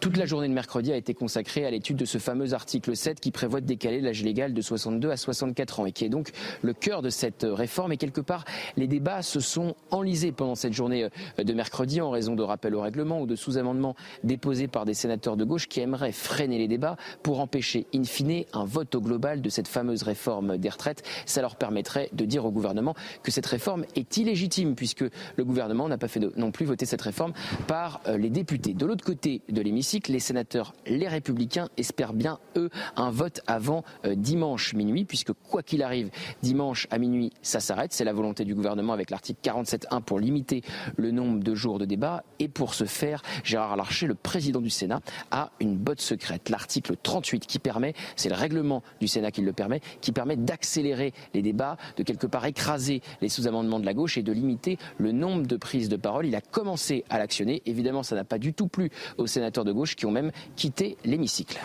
Toute 0.00 0.16
la 0.16 0.24
journée 0.24 0.48
de 0.48 0.54
mercredi 0.54 0.92
a 0.92 0.96
été 0.96 1.12
consacrée 1.12 1.66
à 1.66 1.70
l'étude 1.70 1.98
de 1.98 2.06
ce 2.06 2.16
fameux 2.16 2.54
article 2.54 2.96
7 2.96 3.20
qui 3.20 3.30
prévoit 3.30 3.60
de 3.60 3.66
décaler 3.66 4.00
l'âge 4.00 4.22
légal 4.22 4.54
de 4.54 4.62
62 4.62 5.10
à 5.10 5.18
64 5.18 5.80
ans 5.80 5.84
et 5.84 5.92
qui 5.92 6.06
est 6.06 6.08
donc 6.08 6.30
le 6.62 6.72
cœur 6.72 7.02
de 7.02 7.10
cette 7.10 7.46
réforme. 7.46 7.92
Et 7.92 7.98
quelque 7.98 8.22
part, 8.22 8.46
les 8.78 8.86
débats 8.86 9.20
se 9.20 9.40
sont 9.40 9.74
enlisés 9.90 10.32
pendant 10.32 10.54
cette 10.54 10.72
journée 10.72 11.04
euh, 11.38 11.44
de 11.44 11.52
mercredi 11.52 12.00
en 12.00 12.08
raison 12.08 12.34
de 12.34 12.42
rappels 12.42 12.74
au 12.74 12.80
règlement 12.80 13.20
ou 13.20 13.26
de 13.26 13.36
sous-amendements 13.36 13.94
déposés 14.24 14.68
par 14.68 14.86
des 14.86 14.94
sénateurs 14.94 15.36
de 15.36 15.44
gauche 15.44 15.68
qui 15.68 15.80
aimeraient 15.80 16.12
freiner 16.12 16.56
les 16.56 16.68
débats 16.68 16.96
pour 17.22 17.40
empêcher 17.40 17.86
in 17.94 18.04
fine 18.04 18.44
un 18.54 18.64
vote 18.64 18.94
au 18.94 19.02
global 19.02 19.42
de 19.42 19.50
cette 19.50 19.68
fameuse 19.68 20.02
réforme 20.02 20.56
des 20.56 20.70
retraites. 20.70 21.02
Ça 21.26 21.42
leur 21.42 21.56
permettrait 21.56 22.08
de 22.14 22.24
dire 22.24 22.46
au 22.46 22.50
gouvernement 22.50 22.94
que 23.22 23.30
cette 23.30 23.44
réforme 23.44 23.84
est 23.96 24.16
illégitime 24.16 24.76
puisque 24.76 25.04
le 25.36 25.44
gouvernement 25.44 25.88
n'a 25.88 25.98
pas 25.98 26.08
fait 26.08 26.20
non 26.38 26.52
plus 26.52 26.64
voter 26.64 26.86
cette 26.86 27.02
réforme 27.02 27.34
par 27.66 28.00
euh, 28.06 28.16
les 28.16 28.30
députés. 28.30 28.72
De 28.72 28.86
l'autre 28.86 29.04
côté 29.04 29.42
de 29.50 29.60
les 30.08 30.20
sénateurs, 30.20 30.74
les 30.86 31.08
républicains, 31.08 31.68
espèrent 31.76 32.12
bien, 32.12 32.38
eux, 32.56 32.70
un 32.96 33.10
vote 33.10 33.40
avant 33.46 33.84
euh, 34.04 34.14
dimanche 34.14 34.74
minuit, 34.74 35.04
puisque 35.04 35.32
quoi 35.32 35.62
qu'il 35.62 35.82
arrive, 35.82 36.10
dimanche 36.42 36.86
à 36.90 36.98
minuit, 36.98 37.32
ça 37.42 37.60
s'arrête. 37.60 37.92
C'est 37.92 38.04
la 38.04 38.12
volonté 38.12 38.44
du 38.44 38.54
gouvernement 38.54 38.92
avec 38.92 39.10
l'article 39.10 39.40
47.1 39.42 40.02
pour 40.02 40.20
limiter 40.20 40.62
le 40.96 41.10
nombre 41.10 41.42
de 41.42 41.54
jours 41.54 41.78
de 41.78 41.84
débat. 41.84 42.24
Et 42.38 42.48
pour 42.48 42.74
ce 42.74 42.84
faire, 42.84 43.22
Gérard 43.44 43.76
Larcher, 43.76 44.06
le 44.06 44.14
président 44.14 44.60
du 44.60 44.70
Sénat, 44.70 45.00
a 45.30 45.50
une 45.60 45.76
botte 45.76 46.00
secrète. 46.00 46.48
L'article 46.48 46.94
38 47.02 47.46
qui 47.46 47.58
permet, 47.58 47.94
c'est 48.16 48.28
le 48.28 48.36
règlement 48.36 48.82
du 49.00 49.08
Sénat 49.08 49.30
qui 49.30 49.42
le 49.42 49.52
permet, 49.52 49.80
qui 50.00 50.12
permet 50.12 50.36
d'accélérer 50.36 51.12
les 51.34 51.42
débats, 51.42 51.76
de 51.96 52.02
quelque 52.02 52.26
part 52.26 52.46
écraser 52.46 53.02
les 53.20 53.28
sous-amendements 53.28 53.80
de 53.80 53.86
la 53.86 53.94
gauche 53.94 54.18
et 54.18 54.22
de 54.22 54.32
limiter 54.32 54.78
le 54.98 55.12
nombre 55.12 55.46
de 55.46 55.56
prises 55.56 55.88
de 55.88 55.96
parole. 55.96 56.26
Il 56.26 56.34
a 56.34 56.40
commencé 56.40 57.04
à 57.10 57.18
l'actionner. 57.18 57.62
Évidemment, 57.66 58.02
ça 58.02 58.14
n'a 58.14 58.24
pas 58.24 58.38
du 58.38 58.54
tout 58.54 58.68
plu 58.68 58.90
aux 59.18 59.26
sénateurs 59.26 59.64
de 59.64 59.72
gauche 59.72 59.79
qui 59.84 60.06
ont 60.06 60.10
même 60.10 60.32
quitté 60.56 60.96
l'hémicycle. 61.04 61.58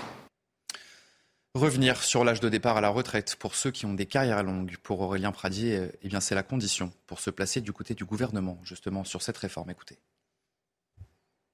Revenir 1.56 2.04
sur 2.04 2.26
l'âge 2.26 2.42
de 2.42 2.50
départ 2.50 2.76
à 2.76 2.82
la 2.82 2.90
retraite 2.90 3.38
pour 3.38 3.56
ceux 3.56 3.72
qui 3.72 3.86
ont 3.86 3.94
des 3.94 4.06
carrières 4.06 4.44
longues, 4.44 4.76
pour 4.84 5.00
Aurélien 5.00 5.32
Pradier, 5.32 5.90
eh 6.02 6.08
bien 6.10 6.20
c'est 6.20 6.36
la 6.36 6.44
condition 6.44 6.92
pour 7.08 7.22
se 7.22 7.30
placer 7.30 7.62
du 7.62 7.72
côté 7.72 7.94
du 7.94 8.04
gouvernement, 8.04 8.60
justement, 8.64 9.06
sur 9.06 9.22
cette 9.22 9.38
réforme. 9.38 9.70
Écoutez. 9.70 9.98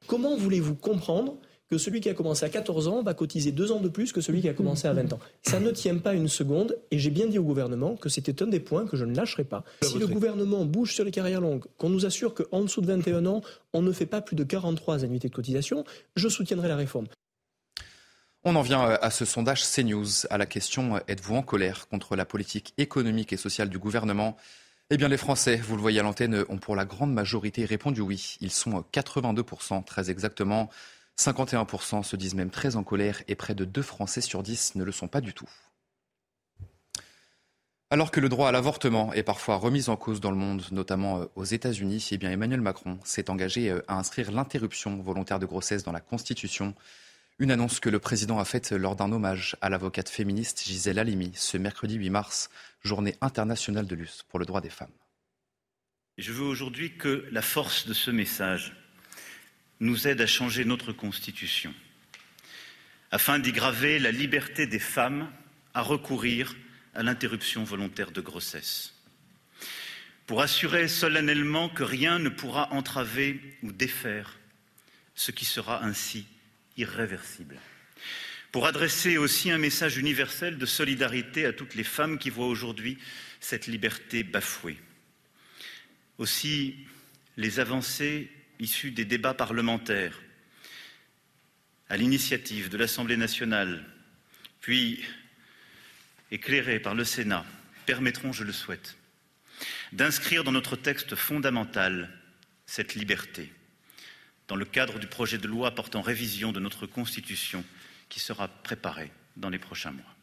Comment 0.07 0.35
voulez-vous 0.35 0.75
comprendre 0.75 1.37
que 1.71 1.77
celui 1.77 2.01
qui 2.01 2.09
a 2.09 2.13
commencé 2.13 2.45
à 2.45 2.49
14 2.49 2.89
ans 2.89 3.01
va 3.01 3.13
cotiser 3.13 3.53
deux 3.53 3.71
ans 3.71 3.79
de 3.79 3.87
plus 3.87 4.11
que 4.11 4.19
celui 4.19 4.41
qui 4.41 4.49
a 4.49 4.53
commencé 4.53 4.89
à 4.89 4.93
20 4.93 5.13
ans. 5.13 5.19
Ça 5.41 5.61
ne 5.61 5.71
tient 5.71 5.97
pas 5.97 6.13
une 6.13 6.27
seconde 6.27 6.77
et 6.91 6.99
j'ai 6.99 7.09
bien 7.09 7.27
dit 7.27 7.39
au 7.39 7.43
gouvernement 7.43 7.95
que 7.95 8.09
c'était 8.09 8.43
un 8.43 8.47
des 8.47 8.59
points 8.59 8.85
que 8.85 8.97
je 8.97 9.05
ne 9.05 9.15
lâcherai 9.15 9.45
pas. 9.45 9.63
Si 9.81 9.97
le 9.97 10.05
gouvernement 10.05 10.65
bouge 10.65 10.93
sur 10.93 11.05
les 11.05 11.11
carrières 11.11 11.39
longues, 11.39 11.63
qu'on 11.77 11.89
nous 11.89 12.05
assure 12.05 12.33
qu'en 12.33 12.63
dessous 12.63 12.81
de 12.81 12.87
21 12.87 13.25
ans, 13.25 13.41
on 13.71 13.81
ne 13.81 13.93
fait 13.93 14.05
pas 14.05 14.19
plus 14.19 14.35
de 14.35 14.43
43 14.43 15.05
annuités 15.05 15.29
de 15.29 15.33
cotisation, 15.33 15.85
je 16.17 16.27
soutiendrai 16.27 16.67
la 16.67 16.75
réforme. 16.75 17.05
On 18.43 18.57
en 18.57 18.61
vient 18.63 18.89
euh, 18.89 18.97
à 19.01 19.09
ce 19.09 19.23
sondage 19.23 19.63
CNews, 19.63 20.25
à 20.29 20.37
la 20.37 20.45
question 20.45 20.97
euh, 20.97 20.99
êtes-vous 21.07 21.35
en 21.35 21.41
colère 21.41 21.87
contre 21.87 22.17
la 22.17 22.25
politique 22.25 22.73
économique 22.79 23.31
et 23.31 23.37
sociale 23.37 23.69
du 23.69 23.79
gouvernement? 23.79 24.35
Eh 24.89 24.97
bien, 24.97 25.07
les 25.07 25.15
Français, 25.15 25.55
vous 25.55 25.77
le 25.77 25.81
voyez 25.81 26.01
à 26.01 26.03
l'antenne, 26.03 26.43
ont 26.49 26.57
pour 26.57 26.75
la 26.75 26.83
grande 26.83 27.13
majorité 27.13 27.63
répondu 27.63 28.01
oui. 28.01 28.35
Ils 28.41 28.51
sont 28.51 28.83
82%, 28.91 29.85
très 29.85 30.11
exactement. 30.11 30.69
51% 31.21 32.03
se 32.03 32.15
disent 32.15 32.33
même 32.33 32.49
très 32.49 32.75
en 32.75 32.83
colère 32.83 33.21
et 33.27 33.35
près 33.35 33.53
de 33.53 33.63
2 33.63 33.81
Français 33.81 34.21
sur 34.21 34.41
10 34.41 34.75
ne 34.75 34.83
le 34.83 34.91
sont 34.91 35.07
pas 35.07 35.21
du 35.21 35.33
tout. 35.33 35.49
Alors 37.91 38.09
que 38.09 38.19
le 38.19 38.29
droit 38.29 38.49
à 38.49 38.51
l'avortement 38.51 39.13
est 39.13 39.21
parfois 39.21 39.57
remis 39.57 39.89
en 39.89 39.97
cause 39.97 40.19
dans 40.19 40.31
le 40.31 40.37
monde, 40.37 40.63
notamment 40.71 41.19
euh, 41.19 41.25
aux 41.35 41.43
États-Unis, 41.43 42.07
eh 42.11 42.17
bien 42.17 42.31
Emmanuel 42.31 42.61
Macron 42.61 42.97
s'est 43.03 43.29
engagé 43.29 43.69
à 43.87 43.97
inscrire 43.97 44.31
l'interruption 44.31 45.01
volontaire 45.01 45.39
de 45.39 45.45
grossesse 45.45 45.83
dans 45.83 45.91
la 45.91 45.99
Constitution. 45.99 46.73
Une 47.37 47.51
annonce 47.51 47.79
que 47.79 47.89
le 47.89 47.99
président 47.99 48.39
a 48.39 48.45
faite 48.45 48.71
lors 48.71 48.95
d'un 48.95 49.11
hommage 49.11 49.57
à 49.61 49.69
l'avocate 49.69 50.09
féministe 50.09 50.63
Gisèle 50.63 50.99
Halimi 50.99 51.31
ce 51.35 51.57
mercredi 51.57 51.95
8 51.95 52.09
mars, 52.09 52.49
journée 52.81 53.15
internationale 53.21 53.85
de 53.85 53.95
lutte 53.95 54.23
pour 54.29 54.39
le 54.39 54.45
droit 54.45 54.61
des 54.61 54.69
femmes. 54.69 54.93
Je 56.17 56.31
veux 56.31 56.45
aujourd'hui 56.45 56.97
que 56.97 57.27
la 57.31 57.41
force 57.41 57.87
de 57.87 57.93
ce 57.93 58.09
message 58.09 58.80
nous 59.81 60.07
aide 60.07 60.21
à 60.21 60.27
changer 60.27 60.63
notre 60.63 60.93
Constitution, 60.93 61.73
afin 63.09 63.39
d'y 63.39 63.51
graver 63.51 63.97
la 63.97 64.11
liberté 64.11 64.67
des 64.67 64.79
femmes 64.79 65.29
à 65.73 65.81
recourir 65.81 66.55
à 66.93 67.01
l'interruption 67.01 67.63
volontaire 67.63 68.11
de 68.11 68.21
grossesse, 68.21 68.93
pour 70.27 70.41
assurer 70.41 70.87
solennellement 70.87 71.67
que 71.67 71.83
rien 71.83 72.19
ne 72.19 72.29
pourra 72.29 72.71
entraver 72.71 73.41
ou 73.63 73.71
défaire 73.71 74.37
ce 75.15 75.31
qui 75.31 75.45
sera 75.45 75.83
ainsi 75.83 76.27
irréversible. 76.77 77.57
Pour 78.51 78.67
adresser 78.67 79.17
aussi 79.17 79.49
un 79.49 79.57
message 79.57 79.97
universel 79.97 80.59
de 80.59 80.65
solidarité 80.65 81.45
à 81.45 81.53
toutes 81.53 81.73
les 81.73 81.83
femmes 81.83 82.19
qui 82.19 82.29
voient 82.29 82.47
aujourd'hui 82.47 82.99
cette 83.39 83.65
liberté 83.65 84.23
bafouée. 84.23 84.77
Aussi, 86.19 86.75
les 87.37 87.59
avancées 87.59 88.29
issues 88.61 88.91
des 88.91 89.05
débats 89.05 89.33
parlementaires, 89.33 90.21
à 91.89 91.97
l'initiative 91.97 92.69
de 92.69 92.77
l'Assemblée 92.77 93.17
nationale, 93.17 93.83
puis 94.61 95.03
éclairées 96.31 96.79
par 96.79 96.95
le 96.95 97.03
Sénat, 97.03 97.45
permettront, 97.85 98.31
je 98.31 98.45
le 98.45 98.53
souhaite, 98.53 98.95
d'inscrire 99.91 100.45
dans 100.45 100.53
notre 100.53 100.77
texte 100.77 101.15
fondamental 101.15 102.09
cette 102.65 102.95
liberté 102.95 103.51
dans 104.47 104.57
le 104.57 104.65
cadre 104.65 104.99
du 104.99 105.07
projet 105.07 105.37
de 105.37 105.47
loi 105.47 105.71
portant 105.71 106.01
révision 106.01 106.51
de 106.51 106.59
notre 106.59 106.85
Constitution 106.85 107.63
qui 108.09 108.19
sera 108.19 108.49
préparé 108.49 109.09
dans 109.37 109.49
les 109.49 109.59
prochains 109.59 109.91
mois. 109.91 110.15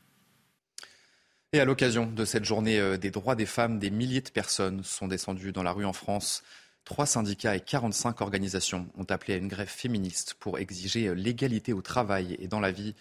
Et 1.55 1.61
à 1.61 1.65
l'occasion 1.65 2.07
de 2.07 2.25
cette 2.27 2.45
journée 2.45 2.79
euh, 2.79 2.99
des 2.99 3.11
droits 3.11 3.37
des 3.37 3.47
femmes, 3.47 3.79
des 3.79 3.89
milliers 3.89 4.21
de 4.21 4.29
personnes 4.29 4.85
sont 4.85 5.09
descendues 5.09 5.53
dans 5.53 5.63
la 5.63 5.73
rue 5.73 5.87
en 5.87 5.95
France. 5.95 6.43
Trois 6.89 7.05
syndicats 7.05 7.55
et 7.55 7.61
45 7.61 8.23
organisations 8.23 8.87
ont 8.97 9.05
appelé 9.11 9.35
à 9.35 9.37
une 9.37 9.47
grève 9.47 9.69
féministe 9.69 10.33
pour 10.41 10.59
exiger 10.59 11.09
euh, 11.09 11.13
l'égalité 11.13 11.75
au 11.75 11.83
travail 11.83 12.35
et 12.41 12.49
dans 12.49 12.61
la 12.61 12.73
vie. 12.73 12.95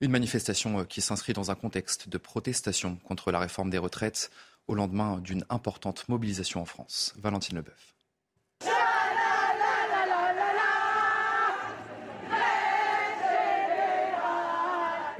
Une 0.00 0.10
manifestation 0.10 0.80
euh, 0.80 0.84
qui 0.84 1.00
s'inscrit 1.00 1.34
dans 1.34 1.52
un 1.52 1.54
contexte 1.54 2.08
de 2.08 2.18
protestation 2.18 2.96
contre 3.04 3.30
la 3.30 3.38
réforme 3.38 3.70
des 3.70 3.78
retraites 3.78 4.32
au 4.66 4.74
lendemain 4.74 5.18
d'une 5.18 5.44
importante 5.50 6.08
mobilisation 6.08 6.60
en 6.60 6.64
France. 6.64 7.14
Valentine 7.16 7.58
Leboeuf. 7.58 7.94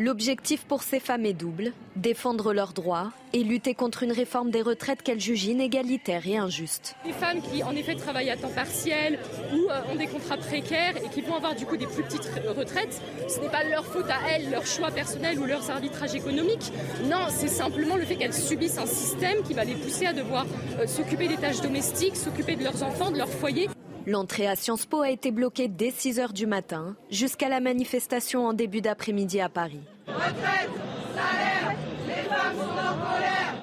L'objectif 0.00 0.64
pour 0.64 0.85
ces 0.85 1.00
femmes 1.00 1.26
est 1.26 1.33
double, 1.33 1.73
défendre 1.97 2.52
leurs 2.52 2.73
droits 2.73 3.11
et 3.33 3.43
lutter 3.43 3.75
contre 3.75 4.05
une 4.05 4.12
réforme 4.12 4.52
des 4.52 4.62
retraites 4.62 5.02
qu'elles 5.02 5.19
jugent 5.19 5.47
inégalitaire 5.47 6.25
et 6.25 6.37
injuste. 6.37 6.95
Les 7.05 7.12
femmes 7.12 7.40
qui 7.43 7.64
en 7.64 7.75
effet 7.75 7.97
travaillent 7.97 8.31
à 8.31 8.37
temps 8.37 8.52
partiel 8.55 9.19
ou 9.52 9.69
euh, 9.69 9.93
ont 9.93 9.97
des 9.97 10.07
contrats 10.07 10.37
précaires 10.37 10.97
et 10.99 11.09
qui 11.09 11.21
vont 11.21 11.35
avoir 11.35 11.57
du 11.57 11.67
coup 11.67 11.76
des 11.76 11.88
plus 11.88 12.05
petites 12.05 12.31
retraites, 12.57 13.02
ce 13.28 13.40
n'est 13.40 13.49
pas 13.49 13.64
leur 13.64 13.85
faute 13.85 14.09
à 14.09 14.21
elles, 14.31 14.49
leur 14.52 14.64
choix 14.64 14.93
personnel 14.93 15.37
ou 15.40 15.47
leurs 15.47 15.69
arbitrages 15.69 16.14
économiques. 16.14 16.73
Non, 17.07 17.26
c'est 17.28 17.49
simplement 17.49 17.97
le 17.97 18.05
fait 18.05 18.14
qu'elles 18.14 18.33
subissent 18.33 18.78
un 18.78 18.87
système 18.87 19.43
qui 19.43 19.52
va 19.52 19.64
les 19.64 19.75
pousser 19.75 20.07
à 20.07 20.12
devoir 20.12 20.47
euh, 20.78 20.87
s'occuper 20.87 21.26
des 21.26 21.38
tâches 21.38 21.61
domestiques, 21.61 22.14
s'occuper 22.14 22.55
de 22.55 22.62
leurs 22.62 22.85
enfants, 22.85 23.11
de 23.11 23.19
leur 23.19 23.28
foyer. 23.28 23.69
L'entrée 24.09 24.47
à 24.47 24.57
Sciences 24.57 24.87
Po 24.87 25.03
a 25.03 25.11
été 25.11 25.31
bloquée 25.31 25.69
dès 25.69 25.91
6 25.91 26.19
heures 26.19 26.33
du 26.33 26.47
matin 26.47 26.97
jusqu'à 27.11 27.50
la 27.50 27.61
manifestation 27.61 28.47
en 28.47 28.55
début 28.55 28.81
d'après-midi 28.81 29.38
à 29.38 29.50
Paris. 29.50 29.83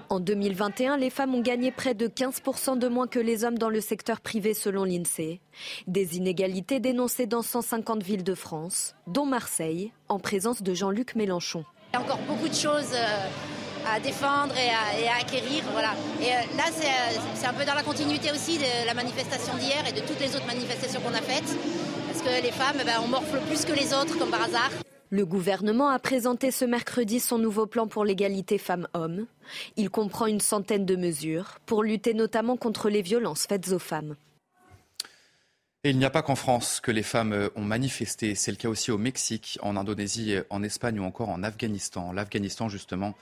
En 0.10 0.20
2021, 0.20 0.98
les 0.98 1.10
femmes 1.10 1.34
ont 1.34 1.42
gagné 1.42 1.72
près 1.72 1.96
de 1.96 2.08
15% 2.08 2.78
de 2.78 2.88
moins 2.88 3.08
que 3.08 3.18
les 3.18 3.44
hommes 3.44 3.58
dans 3.58 3.72
le 3.72 3.82
secteur 3.82 4.22
privé 4.22 4.54
selon 4.54 4.84
l'INSEE. 4.84 5.42
Des 5.88 6.16
inégalités 6.16 6.80
dénoncées 6.80 7.26
dans 7.26 7.42
150 7.42 8.04
villes 8.04 8.24
de 8.24 8.36
France, 8.36 8.96
dont 9.08 9.26
Marseille, 9.26 9.94
en 10.10 10.20
présence 10.20 10.62
de 10.62 10.76
Jean-Luc 10.76 11.16
Mélenchon. 11.16 11.66
Encore 11.98 12.20
beaucoup 12.28 12.50
de 12.50 12.54
choses 12.54 12.94
euh, 12.94 13.28
à 13.88 14.00
défendre 14.00 14.54
et 14.58 15.08
à, 15.08 15.18
acquérir. 15.18 15.64
Voilà. 15.72 15.94
Et 16.22 16.32
euh, 16.32 16.58
là, 16.58 16.66
euh, 16.68 17.20
c'est 17.36 17.46
un 17.46 17.54
peu 17.54 17.66
dans 17.66 17.74
la 17.74 17.84
continuité 17.84 18.32
aussi 18.32 18.58
de 18.58 18.86
la 18.86 18.94
manifestation 18.94 19.56
d'hier 19.56 19.84
et 19.88 19.92
de 19.92 20.06
toutes 20.06 20.20
les 20.20 20.36
autres 20.36 20.48
manifestations 20.48 21.02
qu'on 21.02 21.14
a 21.14 21.22
faites. 21.22 21.58
Parce 22.08 22.22
que 22.22 22.44
les 22.44 22.52
femmes, 22.52 22.78
eh 22.82 22.86
ben, 22.86 23.00
on 23.04 23.08
morfle 23.08 23.40
plus 23.48 23.66
que 23.66 23.74
les 23.74 23.94
autres, 23.94 24.18
comme 24.18 24.30
par 24.30 24.44
hasard. 24.44 24.72
Le 25.10 25.26
gouvernement 25.26 25.90
a 25.90 26.00
présenté 26.00 26.52
ce 26.52 26.66
mercredi 26.66 27.20
son 27.20 27.38
nouveau 27.38 27.68
plan 27.68 27.88
pour 27.88 28.04
l'égalité 28.04 28.58
femmes-hommes. 28.58 29.28
Il 29.78 29.90
comprend 29.90 30.26
une 30.26 30.42
centaine 30.42 30.86
de 30.86 30.96
mesures 30.96 31.60
pour 31.66 31.84
lutter 31.84 32.14
notamment 32.14 32.58
contre 32.58 32.90
les 32.90 33.02
violences 33.02 33.46
faites 33.48 33.72
aux 33.72 33.80
femmes. 33.80 34.16
Et 35.84 35.92
il 35.92 36.00
n'y 36.00 36.06
a 36.06 36.10
pas 36.10 36.24
qu'en 36.24 36.36
France 36.36 36.80
que 36.80 36.90
les 36.90 37.04
femmes 37.04 37.50
ont 37.56 37.62
manifesté. 37.62 38.34
C'est 38.34 38.50
le 38.50 38.58
cas 38.58 38.70
aussi 38.70 38.90
au 38.90 38.98
Mexique, 38.98 39.60
en 39.62 39.78
Indonésie, 39.78 40.36
en 40.50 40.64
Espagne 40.64 41.00
ou 41.00 41.04
encore 41.04 41.30
en 41.30 41.44
Afghanistan. 41.44 42.12
L'Afghanistan, 42.12 42.70
justement, 42.70 43.14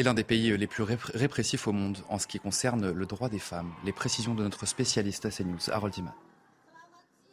est 0.00 0.02
l'un 0.02 0.14
des 0.14 0.24
pays 0.24 0.56
les 0.56 0.66
plus 0.66 0.82
répressifs 0.82 1.68
au 1.68 1.72
monde 1.72 1.98
en 2.08 2.18
ce 2.18 2.26
qui 2.26 2.40
concerne 2.40 2.90
le 2.90 3.06
droit 3.06 3.28
des 3.28 3.38
femmes. 3.38 3.72
Les 3.84 3.92
précisions 3.92 4.34
de 4.34 4.42
notre 4.42 4.66
spécialiste 4.66 5.26
à 5.26 5.30
CNews, 5.30 5.70
Harold 5.70 5.96
Iman. 5.96 6.14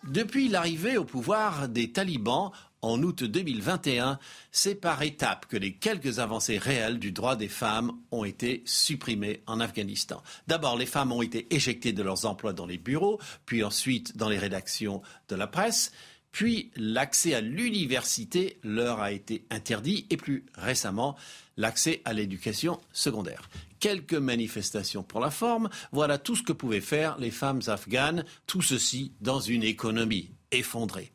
Depuis 0.04 0.50
l'arrivée 0.50 0.98
au 0.98 1.06
pouvoir 1.06 1.70
des 1.70 1.92
talibans 1.92 2.52
en 2.82 3.02
août 3.02 3.24
2021, 3.24 4.20
c'est 4.52 4.76
par 4.76 5.02
étapes 5.02 5.48
que 5.48 5.58
les 5.58 5.74
quelques 5.74 6.20
avancées 6.20 6.58
réelles 6.58 7.00
du 7.00 7.12
droit 7.12 7.36
des 7.36 7.48
femmes 7.48 7.94
ont 8.12 8.24
été 8.24 8.64
supprimées 8.66 9.42
en 9.48 9.60
Afghanistan. 9.60 10.22
D'abord, 10.48 10.78
les 10.78 10.86
femmes 10.86 11.12
ont 11.12 11.22
été 11.22 11.48
éjectées 11.50 11.94
de 11.94 12.04
leurs 12.04 12.26
emplois 12.26 12.54
dans 12.54 12.66
les 12.66 12.78
bureaux, 12.78 13.20
puis 13.46 13.64
ensuite 13.64 14.18
dans 14.18 14.30
les 14.30 14.38
rédactions 14.38 15.02
de 15.30 15.36
la 15.36 15.48
presse. 15.48 15.92
Puis 16.32 16.72
l'accès 16.76 17.34
à 17.34 17.42
l'université 17.42 18.60
leur 18.62 19.00
a 19.00 19.12
été 19.12 19.46
interdit 19.50 20.06
et 20.10 20.18
plus 20.18 20.46
récemment 20.56 21.16
l'accès 21.58 22.02
à 22.06 22.14
l'éducation 22.14 22.80
secondaire. 22.94 23.50
Quelques 23.80 24.14
manifestations 24.14 25.04
pour 25.04 25.20
la 25.20 25.32
forme, 25.32 25.70
voilà 25.92 26.18
tout 26.18 26.36
ce 26.36 26.44
que 26.44 26.54
pouvaient 26.54 26.82
faire 26.82 27.18
les 27.18 27.32
femmes 27.32 27.62
afghanes, 27.68 28.26
tout 28.46 28.62
ceci 28.62 29.12
dans 29.22 29.40
une 29.40 29.64
économie 29.64 30.32
effondrée. 30.52 31.12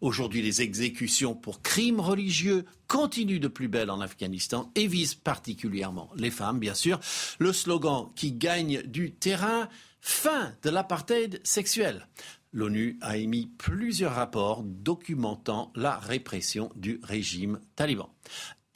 Aujourd'hui, 0.00 0.42
les 0.42 0.60
exécutions 0.60 1.34
pour 1.34 1.62
crimes 1.62 2.00
religieux 2.00 2.66
continuent 2.88 3.40
de 3.40 3.48
plus 3.48 3.68
belle 3.68 3.90
en 3.90 4.00
Afghanistan 4.00 4.70
et 4.74 4.86
visent 4.86 5.14
particulièrement 5.14 6.10
les 6.16 6.30
femmes, 6.30 6.58
bien 6.58 6.74
sûr. 6.74 7.00
Le 7.38 7.52
slogan 7.52 8.10
qui 8.14 8.32
gagne 8.32 8.82
du 8.82 9.12
terrain, 9.12 9.68
fin 10.00 10.52
de 10.62 10.70
l'apartheid 10.70 11.40
sexuel 11.42 12.06
l'ONU 12.54 12.98
a 13.02 13.16
émis 13.16 13.50
plusieurs 13.58 14.14
rapports 14.14 14.62
documentant 14.62 15.72
la 15.74 15.98
répression 15.98 16.70
du 16.76 17.00
régime 17.02 17.58
taliban. 17.74 18.08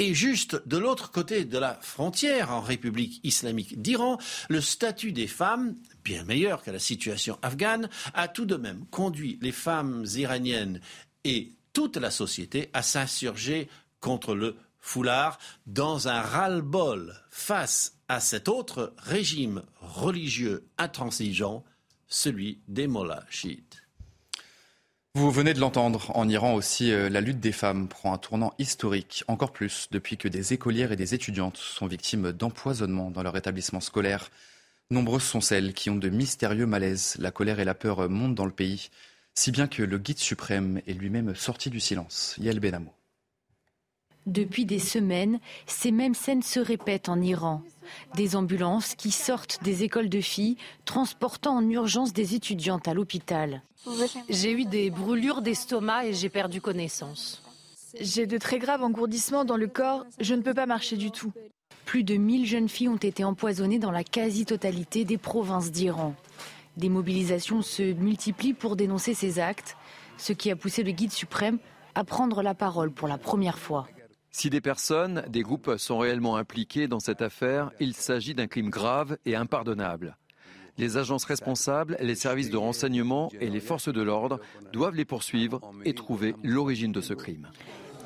Et 0.00 0.14
juste 0.14 0.62
de 0.68 0.78
l'autre 0.78 1.10
côté 1.10 1.44
de 1.44 1.58
la 1.58 1.74
frontière, 1.74 2.52
en 2.52 2.60
République 2.60 3.20
islamique 3.24 3.82
d'Iran, 3.82 4.18
le 4.48 4.60
statut 4.60 5.10
des 5.10 5.26
femmes, 5.26 5.74
bien 6.04 6.22
meilleur 6.22 6.62
que 6.62 6.70
la 6.70 6.78
situation 6.78 7.36
afghane, 7.42 7.90
a 8.14 8.28
tout 8.28 8.46
de 8.46 8.54
même 8.54 8.86
conduit 8.92 9.40
les 9.42 9.50
femmes 9.50 10.06
iraniennes 10.14 10.80
et 11.24 11.52
toute 11.72 11.96
la 11.96 12.12
société 12.12 12.70
à 12.74 12.82
s'insurger 12.82 13.68
contre 13.98 14.36
le 14.36 14.56
foulard 14.78 15.38
dans 15.66 16.06
un 16.06 16.20
ras-le-bol 16.20 17.14
face 17.30 17.96
à 18.06 18.20
cet 18.20 18.48
autre 18.48 18.94
régime 18.98 19.64
religieux 19.80 20.68
intransigeant 20.78 21.64
celui 22.06 22.60
des 22.68 22.86
mollahs 22.86 23.26
chiites. 23.30 23.87
Vous 25.18 25.32
venez 25.32 25.52
de 25.52 25.58
l'entendre, 25.58 26.12
en 26.14 26.28
Iran 26.28 26.54
aussi, 26.54 26.92
euh, 26.92 27.08
la 27.08 27.20
lutte 27.20 27.40
des 27.40 27.50
femmes 27.50 27.88
prend 27.88 28.14
un 28.14 28.18
tournant 28.18 28.54
historique, 28.60 29.24
encore 29.26 29.52
plus 29.52 29.88
depuis 29.90 30.16
que 30.16 30.28
des 30.28 30.52
écolières 30.52 30.92
et 30.92 30.96
des 30.96 31.12
étudiantes 31.12 31.56
sont 31.56 31.88
victimes 31.88 32.30
d'empoisonnement 32.30 33.10
dans 33.10 33.24
leur 33.24 33.36
établissement 33.36 33.80
scolaire. 33.80 34.30
Nombreuses 34.92 35.24
sont 35.24 35.40
celles 35.40 35.74
qui 35.74 35.90
ont 35.90 35.96
de 35.96 36.08
mystérieux 36.08 36.66
malaises. 36.66 37.16
La 37.18 37.32
colère 37.32 37.58
et 37.58 37.64
la 37.64 37.74
peur 37.74 38.08
montent 38.08 38.36
dans 38.36 38.46
le 38.46 38.52
pays, 38.52 38.90
si 39.34 39.50
bien 39.50 39.66
que 39.66 39.82
le 39.82 39.98
guide 39.98 40.20
suprême 40.20 40.80
est 40.86 40.92
lui-même 40.92 41.34
sorti 41.34 41.68
du 41.68 41.80
silence. 41.80 42.36
Yael 42.38 42.60
Benamo. 42.60 42.97
Depuis 44.28 44.66
des 44.66 44.78
semaines, 44.78 45.40
ces 45.66 45.90
mêmes 45.90 46.14
scènes 46.14 46.42
se 46.42 46.60
répètent 46.60 47.08
en 47.08 47.18
Iran. 47.22 47.62
Des 48.14 48.36
ambulances 48.36 48.94
qui 48.94 49.10
sortent 49.10 49.58
des 49.62 49.84
écoles 49.84 50.10
de 50.10 50.20
filles, 50.20 50.58
transportant 50.84 51.56
en 51.56 51.66
urgence 51.70 52.12
des 52.12 52.34
étudiantes 52.34 52.88
à 52.88 52.92
l'hôpital. 52.92 53.62
J'ai 54.28 54.52
eu 54.52 54.66
des 54.66 54.90
brûlures 54.90 55.40
d'estomac 55.40 56.04
et 56.04 56.12
j'ai 56.12 56.28
perdu 56.28 56.60
connaissance. 56.60 57.42
J'ai 57.98 58.26
de 58.26 58.36
très 58.36 58.58
graves 58.58 58.82
engourdissements 58.82 59.46
dans 59.46 59.56
le 59.56 59.66
corps, 59.66 60.04
je 60.20 60.34
ne 60.34 60.42
peux 60.42 60.52
pas 60.52 60.66
marcher 60.66 60.98
du 60.98 61.10
tout. 61.10 61.32
Plus 61.86 62.04
de 62.04 62.16
1000 62.16 62.44
jeunes 62.44 62.68
filles 62.68 62.90
ont 62.90 62.96
été 62.96 63.24
empoisonnées 63.24 63.78
dans 63.78 63.92
la 63.92 64.04
quasi-totalité 64.04 65.06
des 65.06 65.16
provinces 65.16 65.72
d'Iran. 65.72 66.14
Des 66.76 66.90
mobilisations 66.90 67.62
se 67.62 67.94
multiplient 67.94 68.52
pour 68.52 68.76
dénoncer 68.76 69.14
ces 69.14 69.38
actes, 69.38 69.74
ce 70.18 70.34
qui 70.34 70.50
a 70.50 70.56
poussé 70.56 70.82
le 70.82 70.92
guide 70.92 71.12
suprême 71.12 71.58
à 71.94 72.04
prendre 72.04 72.42
la 72.42 72.54
parole 72.54 72.90
pour 72.90 73.08
la 73.08 73.16
première 73.16 73.58
fois. 73.58 73.88
Si 74.38 74.50
des 74.50 74.60
personnes, 74.60 75.24
des 75.28 75.42
groupes 75.42 75.78
sont 75.78 75.98
réellement 75.98 76.36
impliqués 76.36 76.86
dans 76.86 77.00
cette 77.00 77.22
affaire, 77.22 77.72
il 77.80 77.92
s'agit 77.92 78.34
d'un 78.34 78.46
crime 78.46 78.70
grave 78.70 79.18
et 79.26 79.34
impardonnable. 79.34 80.16
Les 80.76 80.96
agences 80.96 81.24
responsables, 81.24 81.96
les 82.00 82.14
services 82.14 82.48
de 82.48 82.56
renseignement 82.56 83.32
et 83.40 83.50
les 83.50 83.58
forces 83.58 83.92
de 83.92 84.00
l'ordre 84.00 84.38
doivent 84.72 84.94
les 84.94 85.04
poursuivre 85.04 85.60
et 85.84 85.92
trouver 85.92 86.36
l'origine 86.44 86.92
de 86.92 87.00
ce 87.00 87.14
crime. 87.14 87.48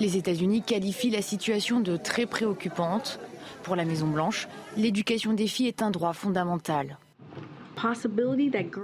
Les 0.00 0.16
États-Unis 0.16 0.62
qualifient 0.62 1.10
la 1.10 1.20
situation 1.20 1.80
de 1.80 1.98
très 1.98 2.24
préoccupante. 2.24 3.20
Pour 3.62 3.76
la 3.76 3.84
Maison-Blanche, 3.84 4.48
l'éducation 4.78 5.34
des 5.34 5.46
filles 5.46 5.68
est 5.68 5.82
un 5.82 5.90
droit 5.90 6.14
fondamental. 6.14 6.96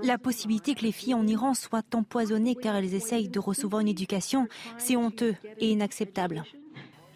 La 0.03 0.19
possibilité 0.19 0.75
que 0.75 0.83
les 0.83 0.93
filles 0.93 1.15
en 1.15 1.27
Iran 1.27 1.55
soient 1.55 1.81
empoisonnées 1.95 2.57
car 2.57 2.77
elles 2.77 2.93
essayent 2.93 3.31
de 3.31 3.39
recevoir 3.39 3.81
une 3.81 3.89
éducation, 3.89 4.49
c'est 4.77 4.97
honteux 4.97 5.35
et 5.61 5.71
inacceptable. 5.71 6.45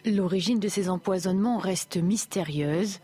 L'origine 0.05 0.59
de 0.59 0.67
ces 0.67 0.89
empoisonnements 0.89 1.57
reste 1.57 1.95
mystérieuse. 1.95 2.99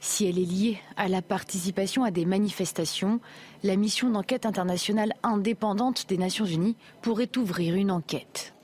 Si 0.00 0.24
elle 0.24 0.38
est 0.38 0.44
liée 0.44 0.78
à 0.96 1.08
la 1.08 1.20
participation 1.20 2.04
à 2.04 2.12
des 2.12 2.24
manifestations, 2.24 3.20
la 3.64 3.74
mission 3.74 4.08
d'enquête 4.08 4.46
internationale 4.46 5.14
indépendante 5.24 6.08
des 6.08 6.16
Nations 6.16 6.44
Unies 6.44 6.76
pourrait 7.02 7.30
ouvrir 7.36 7.74
une 7.74 7.90
enquête. 7.90 8.54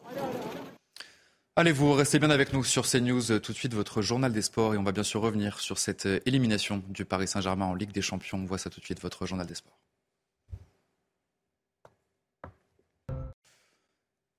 Allez, 1.56 1.72
vous 1.72 1.92
restez 1.92 2.20
bien 2.20 2.30
avec 2.30 2.52
nous 2.52 2.62
sur 2.62 2.86
CNews. 2.86 3.40
Tout 3.40 3.52
de 3.52 3.56
suite, 3.56 3.74
votre 3.74 4.02
journal 4.02 4.32
des 4.32 4.42
sports. 4.42 4.74
Et 4.74 4.78
on 4.78 4.84
va 4.84 4.92
bien 4.92 5.02
sûr 5.02 5.20
revenir 5.20 5.58
sur 5.58 5.78
cette 5.78 6.06
élimination 6.26 6.84
du 6.88 7.04
Paris 7.04 7.26
Saint-Germain 7.26 7.66
en 7.66 7.74
Ligue 7.74 7.92
des 7.92 8.02
Champions. 8.02 8.38
On 8.38 8.46
voit 8.46 8.58
ça 8.58 8.70
tout 8.70 8.78
de 8.78 8.84
suite, 8.84 9.00
votre 9.00 9.26
journal 9.26 9.48
des 9.48 9.56
sports. 9.56 9.76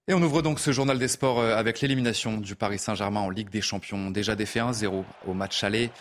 Et 0.08 0.16
on 0.16 0.22
ouvre 0.24 0.42
donc 0.42 0.60
ce 0.60 0.72
journal 0.72 0.98
des 0.98 1.08
sports 1.08 1.40
euh, 1.40 1.56
avec 1.56 1.80
l'élimination 1.80 2.38
du 2.38 2.56
Paris 2.56 2.80
Saint-Germain 2.80 3.20
en 3.20 3.30
Ligue 3.30 3.52
des 3.52 3.62
Champions. 3.62 4.10
Déjà 4.10 4.36
défait 4.36 4.60
1-0 4.60 5.04
au 5.28 5.34
match 5.36 5.64
aller. 5.64 5.92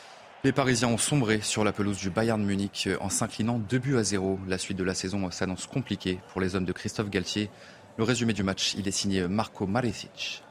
Les 0.43 0.53
Parisiens 0.53 0.89
ont 0.89 0.97
sombré 0.97 1.43
sur 1.43 1.65
la 1.65 1.73
pelouse 1.73 1.99
du 1.99 2.09
Bayern 2.09 2.43
Munich 2.43 2.85
euh, 2.87 2.97
en 3.01 3.11
s'inclinant 3.11 3.59
2 3.59 3.79
buts 3.79 3.99
à 3.99 4.03
0. 4.03 4.41
La 4.49 4.57
suite 4.57 4.79
de 4.79 4.85
la 4.85 4.95
saison 4.95 5.31
s'annonce 5.31 5.67
compliquée 5.67 6.19
pour 6.33 6.41
les 6.41 6.57
hommes 6.57 6.65
de 6.65 6.73
Christophe 6.73 7.11
Galtier. 7.11 7.51
Le 7.99 8.05
résumé 8.05 8.33
du 8.33 8.43
match, 8.43 8.73
il 8.75 8.89
est 8.89 8.91
signé 8.91 9.29
Marco 9.29 9.67
Maresic. 9.67 10.43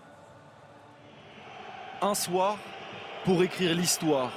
Un 2.03 2.13
soir 2.13 2.56
pour 3.25 3.41
écrire 3.41 3.74
l'histoire. 3.74 4.32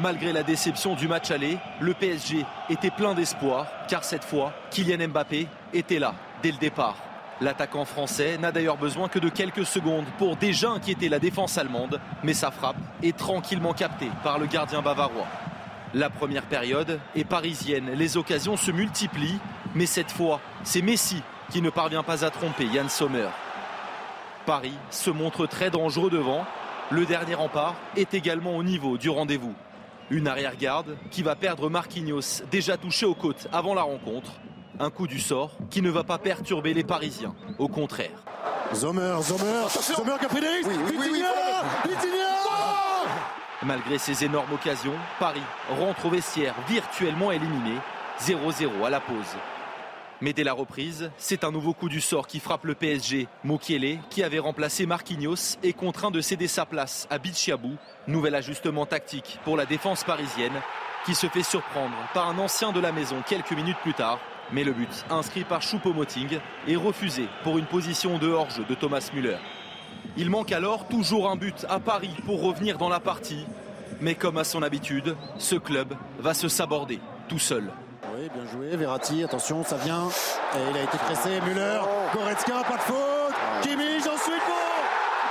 Malgré 0.00 0.32
la 0.32 0.42
déception 0.42 0.96
du 0.96 1.06
match 1.06 1.30
aller, 1.30 1.56
le 1.80 1.94
PSG 1.94 2.44
était 2.68 2.90
plein 2.90 3.14
d'espoir 3.14 3.68
car 3.88 4.02
cette 4.02 4.24
fois, 4.24 4.52
Kylian 4.72 5.06
Mbappé 5.06 5.46
était 5.72 6.00
là 6.00 6.16
dès 6.42 6.50
le 6.50 6.58
départ. 6.58 7.05
L'attaquant 7.40 7.84
français 7.84 8.38
n'a 8.38 8.50
d'ailleurs 8.50 8.78
besoin 8.78 9.08
que 9.08 9.18
de 9.18 9.28
quelques 9.28 9.66
secondes 9.66 10.06
pour 10.16 10.36
déjà 10.36 10.70
inquiéter 10.70 11.10
la 11.10 11.18
défense 11.18 11.58
allemande, 11.58 12.00
mais 12.24 12.32
sa 12.32 12.50
frappe 12.50 12.76
est 13.02 13.16
tranquillement 13.16 13.74
captée 13.74 14.10
par 14.24 14.38
le 14.38 14.46
gardien 14.46 14.80
bavarois. 14.80 15.26
La 15.92 16.08
première 16.08 16.46
période 16.46 16.98
est 17.14 17.24
parisienne, 17.24 17.90
les 17.94 18.16
occasions 18.16 18.56
se 18.56 18.70
multiplient, 18.70 19.38
mais 19.74 19.86
cette 19.86 20.10
fois, 20.10 20.40
c'est 20.64 20.80
Messi 20.80 21.22
qui 21.50 21.60
ne 21.60 21.70
parvient 21.70 22.02
pas 22.02 22.24
à 22.24 22.30
tromper 22.30 22.64
Yann 22.64 22.88
Sommer. 22.88 23.28
Paris 24.46 24.76
se 24.90 25.10
montre 25.10 25.46
très 25.46 25.70
dangereux 25.70 26.10
devant. 26.10 26.46
Le 26.90 27.04
dernier 27.04 27.34
rempart 27.34 27.74
est 27.96 28.14
également 28.14 28.56
au 28.56 28.62
niveau 28.62 28.96
du 28.96 29.10
rendez-vous. 29.10 29.54
Une 30.08 30.28
arrière-garde 30.28 30.96
qui 31.10 31.22
va 31.22 31.34
perdre 31.34 31.68
Marquinhos, 31.68 32.44
déjà 32.50 32.76
touché 32.76 33.06
aux 33.06 33.14
côtes 33.14 33.48
avant 33.52 33.74
la 33.74 33.82
rencontre. 33.82 34.32
Un 34.78 34.90
coup 34.90 35.06
du 35.06 35.18
sort 35.18 35.52
qui 35.70 35.80
ne 35.80 35.90
va 35.90 36.04
pas 36.04 36.18
perturber 36.18 36.74
les 36.74 36.84
Parisiens. 36.84 37.34
Au 37.58 37.68
contraire. 37.68 38.22
Zomer, 38.74 39.16
Zomer, 39.22 39.68
Zomer 39.68 40.16
qui 40.18 40.24
a 40.26 40.28
pris 40.28 40.40
des 40.40 40.48
risques. 40.48 40.70
Malgré 43.62 43.98
ces 43.98 44.24
énormes 44.24 44.52
occasions, 44.52 44.94
Paris 45.18 45.42
rentre 45.70 46.06
au 46.06 46.10
vestiaire 46.10 46.54
virtuellement 46.68 47.32
éliminé. 47.32 47.72
0-0 48.20 48.84
à 48.84 48.90
la 48.90 49.00
pause. 49.00 49.36
Mais 50.20 50.32
dès 50.32 50.44
la 50.44 50.52
reprise, 50.52 51.10
c'est 51.18 51.44
un 51.44 51.52
nouveau 51.52 51.74
coup 51.74 51.88
du 51.88 52.00
sort 52.00 52.26
qui 52.26 52.40
frappe 52.40 52.64
le 52.64 52.74
PSG. 52.74 53.28
Mokiele, 53.44 53.98
qui 54.10 54.22
avait 54.22 54.38
remplacé 54.38 54.86
Marquinhos, 54.86 55.58
est 55.62 55.74
contraint 55.74 56.10
de 56.10 56.20
céder 56.20 56.48
sa 56.48 56.64
place 56.66 57.06
à 57.10 57.18
Bichiabou. 57.18 57.76
Nouvel 58.08 58.34
ajustement 58.34 58.86
tactique 58.86 59.38
pour 59.44 59.56
la 59.56 59.66
défense 59.66 60.04
parisienne, 60.04 60.60
qui 61.04 61.14
se 61.14 61.26
fait 61.26 61.42
surprendre 61.42 61.96
par 62.14 62.28
un 62.28 62.38
ancien 62.38 62.72
de 62.72 62.80
la 62.80 62.92
maison 62.92 63.16
quelques 63.26 63.52
minutes 63.52 63.78
plus 63.82 63.94
tard. 63.94 64.18
Mais 64.52 64.64
le 64.64 64.72
but, 64.72 65.04
inscrit 65.10 65.44
par 65.44 65.60
Choupo-Moting, 65.60 66.38
est 66.68 66.76
refusé 66.76 67.28
pour 67.42 67.58
une 67.58 67.66
position 67.66 68.18
de 68.18 68.28
hors-jeu 68.28 68.64
de 68.68 68.74
Thomas 68.74 69.10
Müller. 69.12 69.38
Il 70.16 70.30
manque 70.30 70.52
alors 70.52 70.86
toujours 70.86 71.28
un 71.30 71.36
but 71.36 71.66
à 71.68 71.80
Paris 71.80 72.14
pour 72.24 72.42
revenir 72.42 72.78
dans 72.78 72.88
la 72.88 73.00
partie. 73.00 73.44
Mais 74.00 74.14
comme 74.14 74.38
à 74.38 74.44
son 74.44 74.62
habitude, 74.62 75.16
ce 75.38 75.56
club 75.56 75.94
va 76.18 76.34
se 76.34 76.48
saborder 76.48 77.00
tout 77.28 77.38
seul. 77.38 77.70
Oui, 78.14 78.28
bien 78.32 78.46
joué. 78.50 78.76
Verratti, 78.76 79.24
attention, 79.24 79.64
ça 79.64 79.76
vient. 79.76 80.08
Et 80.54 80.70
il 80.70 80.76
a 80.76 80.82
été 80.82 80.96
pressé. 80.96 81.40
Müller, 81.40 81.80
Goretzka, 82.14 82.62
pas 82.62 82.76
de 82.76 82.82
faute. 82.82 83.34
Kimmich, 83.62 84.06
ensuite 84.06 84.42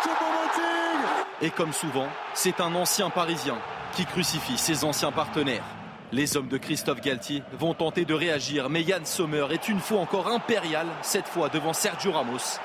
Choupo-Moting 0.03 1.25
Et 1.41 1.49
comme 1.51 1.73
souvent, 1.73 2.07
c'est 2.33 2.59
un 2.59 2.75
ancien 2.75 3.09
Parisien 3.09 3.57
qui 3.93 4.05
crucifie 4.05 4.57
ses 4.57 4.83
anciens 4.83 5.11
partenaires. 5.11 5.63
Les 6.11 6.37
hommes 6.37 6.47
de 6.47 6.57
Christophe 6.57 7.01
Galtier 7.01 7.41
vont 7.57 7.73
tenter 7.73 8.05
de 8.05 8.13
réagir, 8.13 8.69
mais 8.69 8.83
Yann 8.83 9.05
Sommer 9.05 9.47
est 9.51 9.67
une 9.67 9.79
fois 9.79 9.99
encore 9.99 10.27
impérial, 10.27 10.85
cette 11.01 11.27
fois 11.27 11.49
devant 11.49 11.73
Sergio 11.73 12.11
Ramos. 12.11 12.59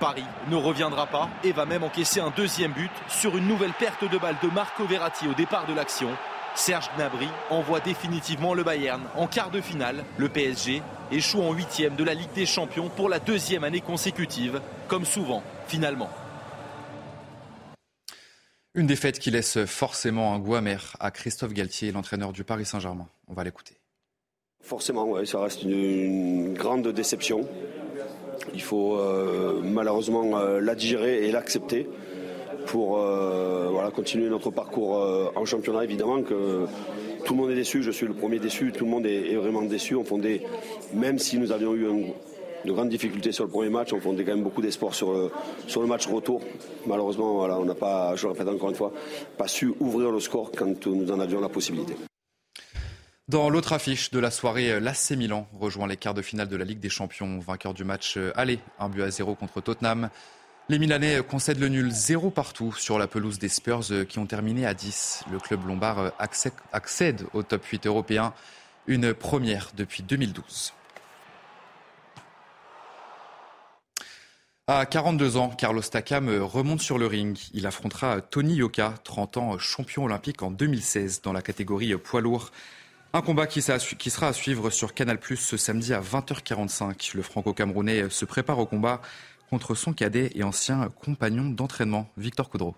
Paris 0.00 0.24
ne 0.48 0.56
reviendra 0.56 1.06
pas 1.06 1.28
et 1.42 1.52
va 1.52 1.64
même 1.64 1.82
encaisser 1.82 2.20
un 2.20 2.30
deuxième 2.36 2.72
but 2.72 2.90
sur 3.08 3.36
une 3.36 3.48
nouvelle 3.48 3.72
perte 3.72 4.08
de 4.08 4.18
balle 4.18 4.36
de 4.42 4.48
Marco 4.48 4.84
Verratti 4.84 5.26
au 5.26 5.34
départ 5.34 5.66
de 5.66 5.74
l'action. 5.74 6.10
Serge 6.54 6.90
Gnabry 6.96 7.28
envoie 7.50 7.80
définitivement 7.80 8.52
le 8.52 8.64
Bayern 8.64 9.02
en 9.16 9.26
quart 9.26 9.50
de 9.50 9.60
finale. 9.60 10.04
Le 10.18 10.28
PSG 10.28 10.82
échoue 11.10 11.42
en 11.42 11.52
huitième 11.52 11.96
de 11.96 12.04
la 12.04 12.14
Ligue 12.14 12.32
des 12.34 12.46
Champions 12.46 12.90
pour 12.90 13.08
la 13.08 13.18
deuxième 13.18 13.64
année 13.64 13.80
consécutive, 13.80 14.60
comme 14.88 15.04
souvent, 15.04 15.42
finalement. 15.68 16.10
Une 18.78 18.86
défaite 18.86 19.18
qui 19.18 19.32
laisse 19.32 19.64
forcément 19.64 20.34
un 20.34 20.38
goût 20.38 20.54
amer 20.54 20.96
à 21.00 21.10
Christophe 21.10 21.52
Galtier, 21.52 21.90
l'entraîneur 21.90 22.32
du 22.32 22.44
Paris 22.44 22.64
Saint-Germain. 22.64 23.08
On 23.26 23.34
va 23.34 23.42
l'écouter. 23.42 23.74
Forcément, 24.60 25.04
ouais, 25.04 25.26
ça 25.26 25.40
reste 25.40 25.64
une, 25.64 26.54
grande 26.54 26.86
déception. 26.86 27.40
Il 28.54 28.62
faut 28.62 28.96
euh, 28.96 29.60
malheureusement 29.64 30.38
euh, 30.38 30.60
la 30.60 30.76
digérer 30.76 31.26
et 31.26 31.32
l'accepter 31.32 31.88
pour 32.66 32.98
euh, 32.98 33.66
voilà, 33.72 33.90
continuer 33.90 34.30
notre 34.30 34.52
parcours 34.52 35.32
en 35.34 35.44
championnat. 35.44 35.82
Évidemment 35.82 36.22
que 36.22 36.66
tout 37.24 37.34
le 37.34 37.40
monde 37.40 37.50
est 37.50 37.56
déçu, 37.56 37.82
je 37.82 37.90
suis 37.90 38.06
le 38.06 38.14
premier 38.14 38.38
déçu, 38.38 38.70
tout 38.70 38.84
le 38.84 38.92
monde 38.92 39.06
est, 39.06 39.34
vraiment 39.34 39.62
déçu. 39.62 39.96
Même 40.94 41.18
si 41.18 41.36
nous 41.36 41.50
avions 41.50 41.74
eu 41.74 41.88
un, 41.88 42.12
de 42.64 42.72
grandes 42.72 42.88
difficultés 42.88 43.32
sur 43.32 43.44
le 43.44 43.50
premier 43.50 43.70
match. 43.70 43.92
On 43.92 44.00
fondait 44.00 44.24
quand 44.24 44.34
même 44.34 44.44
beaucoup 44.44 44.62
d'espoir 44.62 44.94
sur 44.94 45.12
le, 45.12 45.30
sur 45.66 45.80
le 45.80 45.86
match 45.86 46.06
retour. 46.06 46.42
Malheureusement, 46.86 47.34
voilà, 47.34 47.58
on 47.58 47.64
n'a 47.64 47.74
pas, 47.74 48.14
je 48.16 48.26
le 48.26 48.32
répète 48.32 48.48
encore 48.48 48.70
une 48.70 48.76
fois, 48.76 48.92
pas 49.36 49.48
su 49.48 49.72
ouvrir 49.80 50.10
le 50.10 50.20
score 50.20 50.50
quand 50.56 50.86
nous 50.86 51.10
en 51.10 51.20
avions 51.20 51.40
la 51.40 51.48
possibilité. 51.48 51.94
Dans 53.28 53.50
l'autre 53.50 53.74
affiche 53.74 54.10
de 54.10 54.18
la 54.18 54.30
soirée, 54.30 54.80
l'AC 54.80 55.10
Milan 55.10 55.46
rejoint 55.52 55.86
les 55.86 55.98
quarts 55.98 56.14
de 56.14 56.22
finale 56.22 56.48
de 56.48 56.56
la 56.56 56.64
Ligue 56.64 56.80
des 56.80 56.88
Champions, 56.88 57.38
vainqueur 57.40 57.74
du 57.74 57.84
match 57.84 58.18
aller, 58.34 58.58
un 58.78 58.88
but 58.88 59.02
à 59.02 59.10
zéro 59.10 59.34
contre 59.34 59.60
Tottenham. 59.60 60.08
Les 60.70 60.78
Milanais 60.78 61.20
concèdent 61.26 61.60
le 61.60 61.68
nul 61.68 61.90
zéro 61.90 62.30
partout 62.30 62.74
sur 62.74 62.98
la 62.98 63.06
pelouse 63.06 63.38
des 63.38 63.48
Spurs 63.48 64.06
qui 64.08 64.18
ont 64.18 64.26
terminé 64.26 64.66
à 64.66 64.74
10. 64.74 65.24
Le 65.30 65.38
club 65.38 65.66
lombard 65.66 66.12
accède 66.18 67.22
au 67.32 67.42
top 67.42 67.64
8 67.64 67.86
européen, 67.86 68.34
une 68.86 69.14
première 69.14 69.72
depuis 69.76 70.02
2012. 70.02 70.72
À 74.70 74.84
42 74.84 75.38
ans, 75.38 75.48
Carlos 75.48 75.80
Takam 75.80 76.28
remonte 76.28 76.82
sur 76.82 76.98
le 76.98 77.06
ring. 77.06 77.38
Il 77.54 77.66
affrontera 77.66 78.20
Tony 78.20 78.56
Yoka, 78.56 78.92
30 79.02 79.38
ans 79.38 79.58
champion 79.58 80.04
olympique 80.04 80.42
en 80.42 80.50
2016 80.50 81.22
dans 81.22 81.32
la 81.32 81.40
catégorie 81.40 81.96
poids 81.96 82.20
lourd. 82.20 82.50
Un 83.14 83.22
combat 83.22 83.46
qui 83.46 83.62
sera 83.62 84.26
à 84.26 84.32
suivre 84.34 84.68
sur 84.68 84.92
Canal 84.92 85.18
ce 85.36 85.56
samedi 85.56 85.94
à 85.94 86.02
20h45. 86.02 87.16
Le 87.16 87.22
franco-camerounais 87.22 88.10
se 88.10 88.26
prépare 88.26 88.58
au 88.58 88.66
combat 88.66 89.00
contre 89.48 89.74
son 89.74 89.94
cadet 89.94 90.32
et 90.34 90.42
ancien 90.42 90.90
compagnon 91.02 91.48
d'entraînement, 91.48 92.10
Victor 92.18 92.50
Coudreau. 92.50 92.76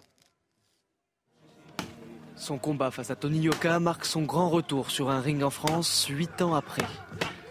Son 2.37 2.59
combat 2.59 2.93
face 2.93 3.11
à 3.11 3.17
Tony 3.17 3.41
Yoka 3.41 3.81
marque 3.81 4.05
son 4.05 4.23
grand 4.23 4.49
retour 4.49 4.93
sur 4.93 5.11
un 5.11 5.21
ring 5.21 5.43
en 5.43 5.51
France, 5.51 6.07
8 6.09 6.41
ans 6.43 6.55
après. 6.55 6.87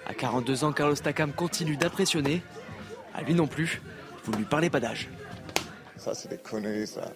À 0.08 0.13
42 0.13 0.63
ans, 0.63 0.71
Carlos 0.71 0.95
Takam 0.95 1.34
continue 1.34 1.75
d'impressionner. 1.75 2.41
À 3.13 3.21
lui 3.21 3.34
non 3.34 3.47
plus, 3.47 3.82
vous 4.25 4.32
ne 4.34 4.38
lui 4.38 4.45
parlez 4.45 4.69
pas 4.69 4.79
d'âge. 4.79 5.10
Ça, 5.97 6.13
c'est 6.13 6.29
des 6.29 6.38
conneries, 6.38 6.88
ça. 6.88 7.12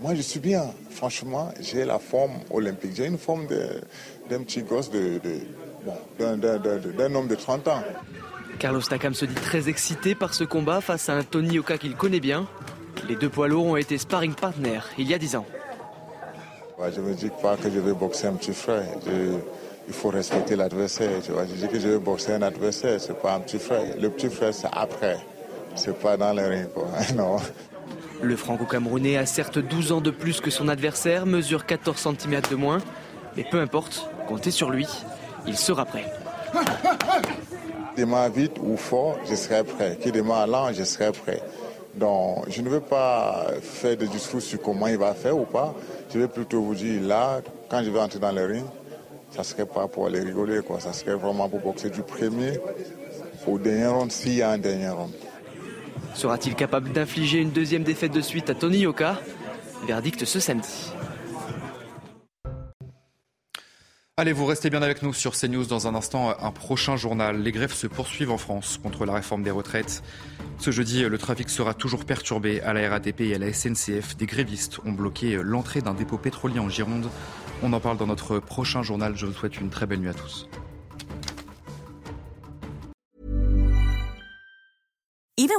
Moi, 0.00 0.14
je 0.14 0.22
suis 0.22 0.38
bien. 0.38 0.64
Franchement, 0.90 1.52
j'ai 1.60 1.84
la 1.84 1.98
forme 1.98 2.34
olympique. 2.50 2.92
J'ai 2.94 3.06
une 3.06 3.18
forme 3.18 3.46
d'un 3.48 4.42
petit 4.42 4.62
gosse, 4.62 4.90
de, 4.90 5.20
d'un 6.16 7.14
homme 7.14 7.26
de 7.26 7.34
30 7.34 7.68
ans. 7.68 7.82
Carlos 8.58 8.80
Takam 8.80 9.14
se 9.14 9.24
dit 9.24 9.34
très 9.34 9.68
excité 9.68 10.14
par 10.14 10.34
ce 10.34 10.44
combat 10.44 10.80
face 10.80 11.08
à 11.08 11.14
un 11.14 11.22
Tony 11.22 11.54
Yoka 11.54 11.78
qu'il 11.78 11.96
connaît 11.96 12.20
bien. 12.20 12.46
Les 13.08 13.16
deux 13.16 13.28
poids 13.28 13.48
lourds 13.48 13.66
ont 13.66 13.76
été 13.76 13.98
sparring 13.98 14.34
partners 14.34 14.80
il 14.98 15.08
y 15.08 15.14
a 15.14 15.18
10 15.18 15.36
ans. 15.36 15.46
je 16.78 17.00
ne 17.00 17.06
me 17.06 17.14
dis 17.14 17.30
pas 17.42 17.56
que 17.56 17.70
je 17.70 17.78
vais 17.78 17.92
boxer 17.92 18.26
un 18.26 18.34
petit 18.34 18.52
frère. 18.52 18.84
il 19.86 19.94
faut 19.94 20.10
respecter 20.10 20.54
l'adversaire. 20.54 21.10
Je 21.26 21.54
dis 21.54 21.68
que 21.68 21.78
je 21.78 21.88
vais 21.88 21.98
boxer 21.98 22.34
un 22.34 22.42
adversaire, 22.42 23.00
ce 23.00 23.08
n'est 23.08 23.18
pas 23.18 23.34
un 23.34 23.40
petit 23.40 23.58
frère. 23.58 23.82
Le 24.00 24.10
petit 24.10 24.28
frère, 24.28 24.54
c'est 24.54 24.68
après. 24.72 25.18
C'est 25.78 25.98
pas 25.98 26.16
dans 26.16 26.32
le 26.32 26.46
ring. 26.46 26.68
Non. 27.14 27.36
Le 28.20 28.36
franco-camerounais 28.36 29.16
a 29.16 29.26
certes 29.26 29.58
12 29.58 29.92
ans 29.92 30.00
de 30.00 30.10
plus 30.10 30.40
que 30.40 30.50
son 30.50 30.66
adversaire, 30.68 31.24
mesure 31.24 31.66
14 31.66 32.14
cm 32.18 32.40
de 32.50 32.56
moins. 32.56 32.78
Mais 33.36 33.44
peu 33.48 33.60
importe, 33.60 34.10
comptez 34.26 34.50
sur 34.50 34.70
lui, 34.70 34.86
il 35.46 35.56
sera 35.56 35.84
prêt. 35.84 36.04
démarre 37.96 38.30
vite 38.30 38.56
ou 38.60 38.76
fort, 38.76 39.18
je 39.28 39.36
serai 39.36 39.62
prêt. 39.62 39.96
Qui 40.00 40.10
démarre 40.10 40.48
lent, 40.48 40.72
je 40.72 40.82
serai 40.82 41.12
prêt. 41.12 41.40
Donc, 41.94 42.44
je 42.48 42.60
ne 42.60 42.68
veux 42.68 42.80
pas 42.80 43.46
faire 43.60 43.96
des 43.96 44.08
discours 44.08 44.42
sur 44.42 44.60
comment 44.60 44.88
il 44.88 44.98
va 44.98 45.14
faire 45.14 45.36
ou 45.36 45.44
pas. 45.44 45.74
Je 46.12 46.18
vais 46.18 46.28
plutôt 46.28 46.60
vous 46.60 46.74
dire, 46.74 47.00
là, 47.02 47.40
quand 47.68 47.84
je 47.84 47.90
vais 47.90 48.00
entrer 48.00 48.18
dans 48.18 48.32
le 48.32 48.44
ring, 48.44 48.64
ça 49.30 49.40
ne 49.40 49.44
serait 49.44 49.66
pas 49.66 49.86
pour 49.86 50.06
aller 50.06 50.20
rigoler, 50.20 50.60
quoi. 50.60 50.80
Ça 50.80 50.92
serait 50.92 51.14
vraiment 51.14 51.48
pour 51.48 51.60
boxer 51.60 51.90
du 51.90 52.02
premier 52.02 52.58
au 53.46 53.58
dernier 53.58 53.86
round, 53.86 54.10
s'il 54.10 54.34
y 54.34 54.42
a 54.42 54.50
un 54.50 54.58
dernier 54.58 54.88
round. 54.88 55.12
Sera-t-il 56.14 56.54
capable 56.54 56.92
d'infliger 56.92 57.38
une 57.38 57.50
deuxième 57.50 57.84
défaite 57.84 58.12
de 58.12 58.20
suite 58.20 58.50
à 58.50 58.54
Tony 58.54 58.78
Yoka? 58.78 59.20
Verdict 59.86 60.24
ce 60.24 60.40
samedi. 60.40 60.92
Allez, 64.16 64.32
vous 64.32 64.46
restez 64.46 64.68
bien 64.68 64.82
avec 64.82 65.02
nous 65.04 65.12
sur 65.12 65.36
CNews 65.36 65.66
dans 65.66 65.86
un 65.86 65.94
instant. 65.94 66.34
Un 66.40 66.50
prochain 66.50 66.96
journal. 66.96 67.40
Les 67.40 67.52
grèves 67.52 67.72
se 67.72 67.86
poursuivent 67.86 68.32
en 68.32 68.36
France 68.36 68.80
contre 68.82 69.06
la 69.06 69.12
réforme 69.12 69.44
des 69.44 69.52
retraites. 69.52 70.02
Ce 70.58 70.72
jeudi, 70.72 71.04
le 71.04 71.18
trafic 71.18 71.48
sera 71.48 71.72
toujours 71.72 72.04
perturbé 72.04 72.60
à 72.62 72.72
la 72.72 72.90
RATP 72.90 73.20
et 73.20 73.36
à 73.36 73.38
la 73.38 73.52
SNCF. 73.52 74.16
Des 74.16 74.26
grévistes 74.26 74.80
ont 74.84 74.90
bloqué 74.90 75.38
l'entrée 75.40 75.82
d'un 75.82 75.94
dépôt 75.94 76.18
pétrolier 76.18 76.58
en 76.58 76.68
Gironde. 76.68 77.08
On 77.62 77.72
en 77.72 77.78
parle 77.78 77.96
dans 77.96 78.08
notre 78.08 78.40
prochain 78.40 78.82
journal. 78.82 79.14
Je 79.16 79.26
vous 79.26 79.32
souhaite 79.32 79.60
une 79.60 79.70
très 79.70 79.86
belle 79.86 80.00
nuit 80.00 80.08
à 80.08 80.14
tous. 80.14 80.48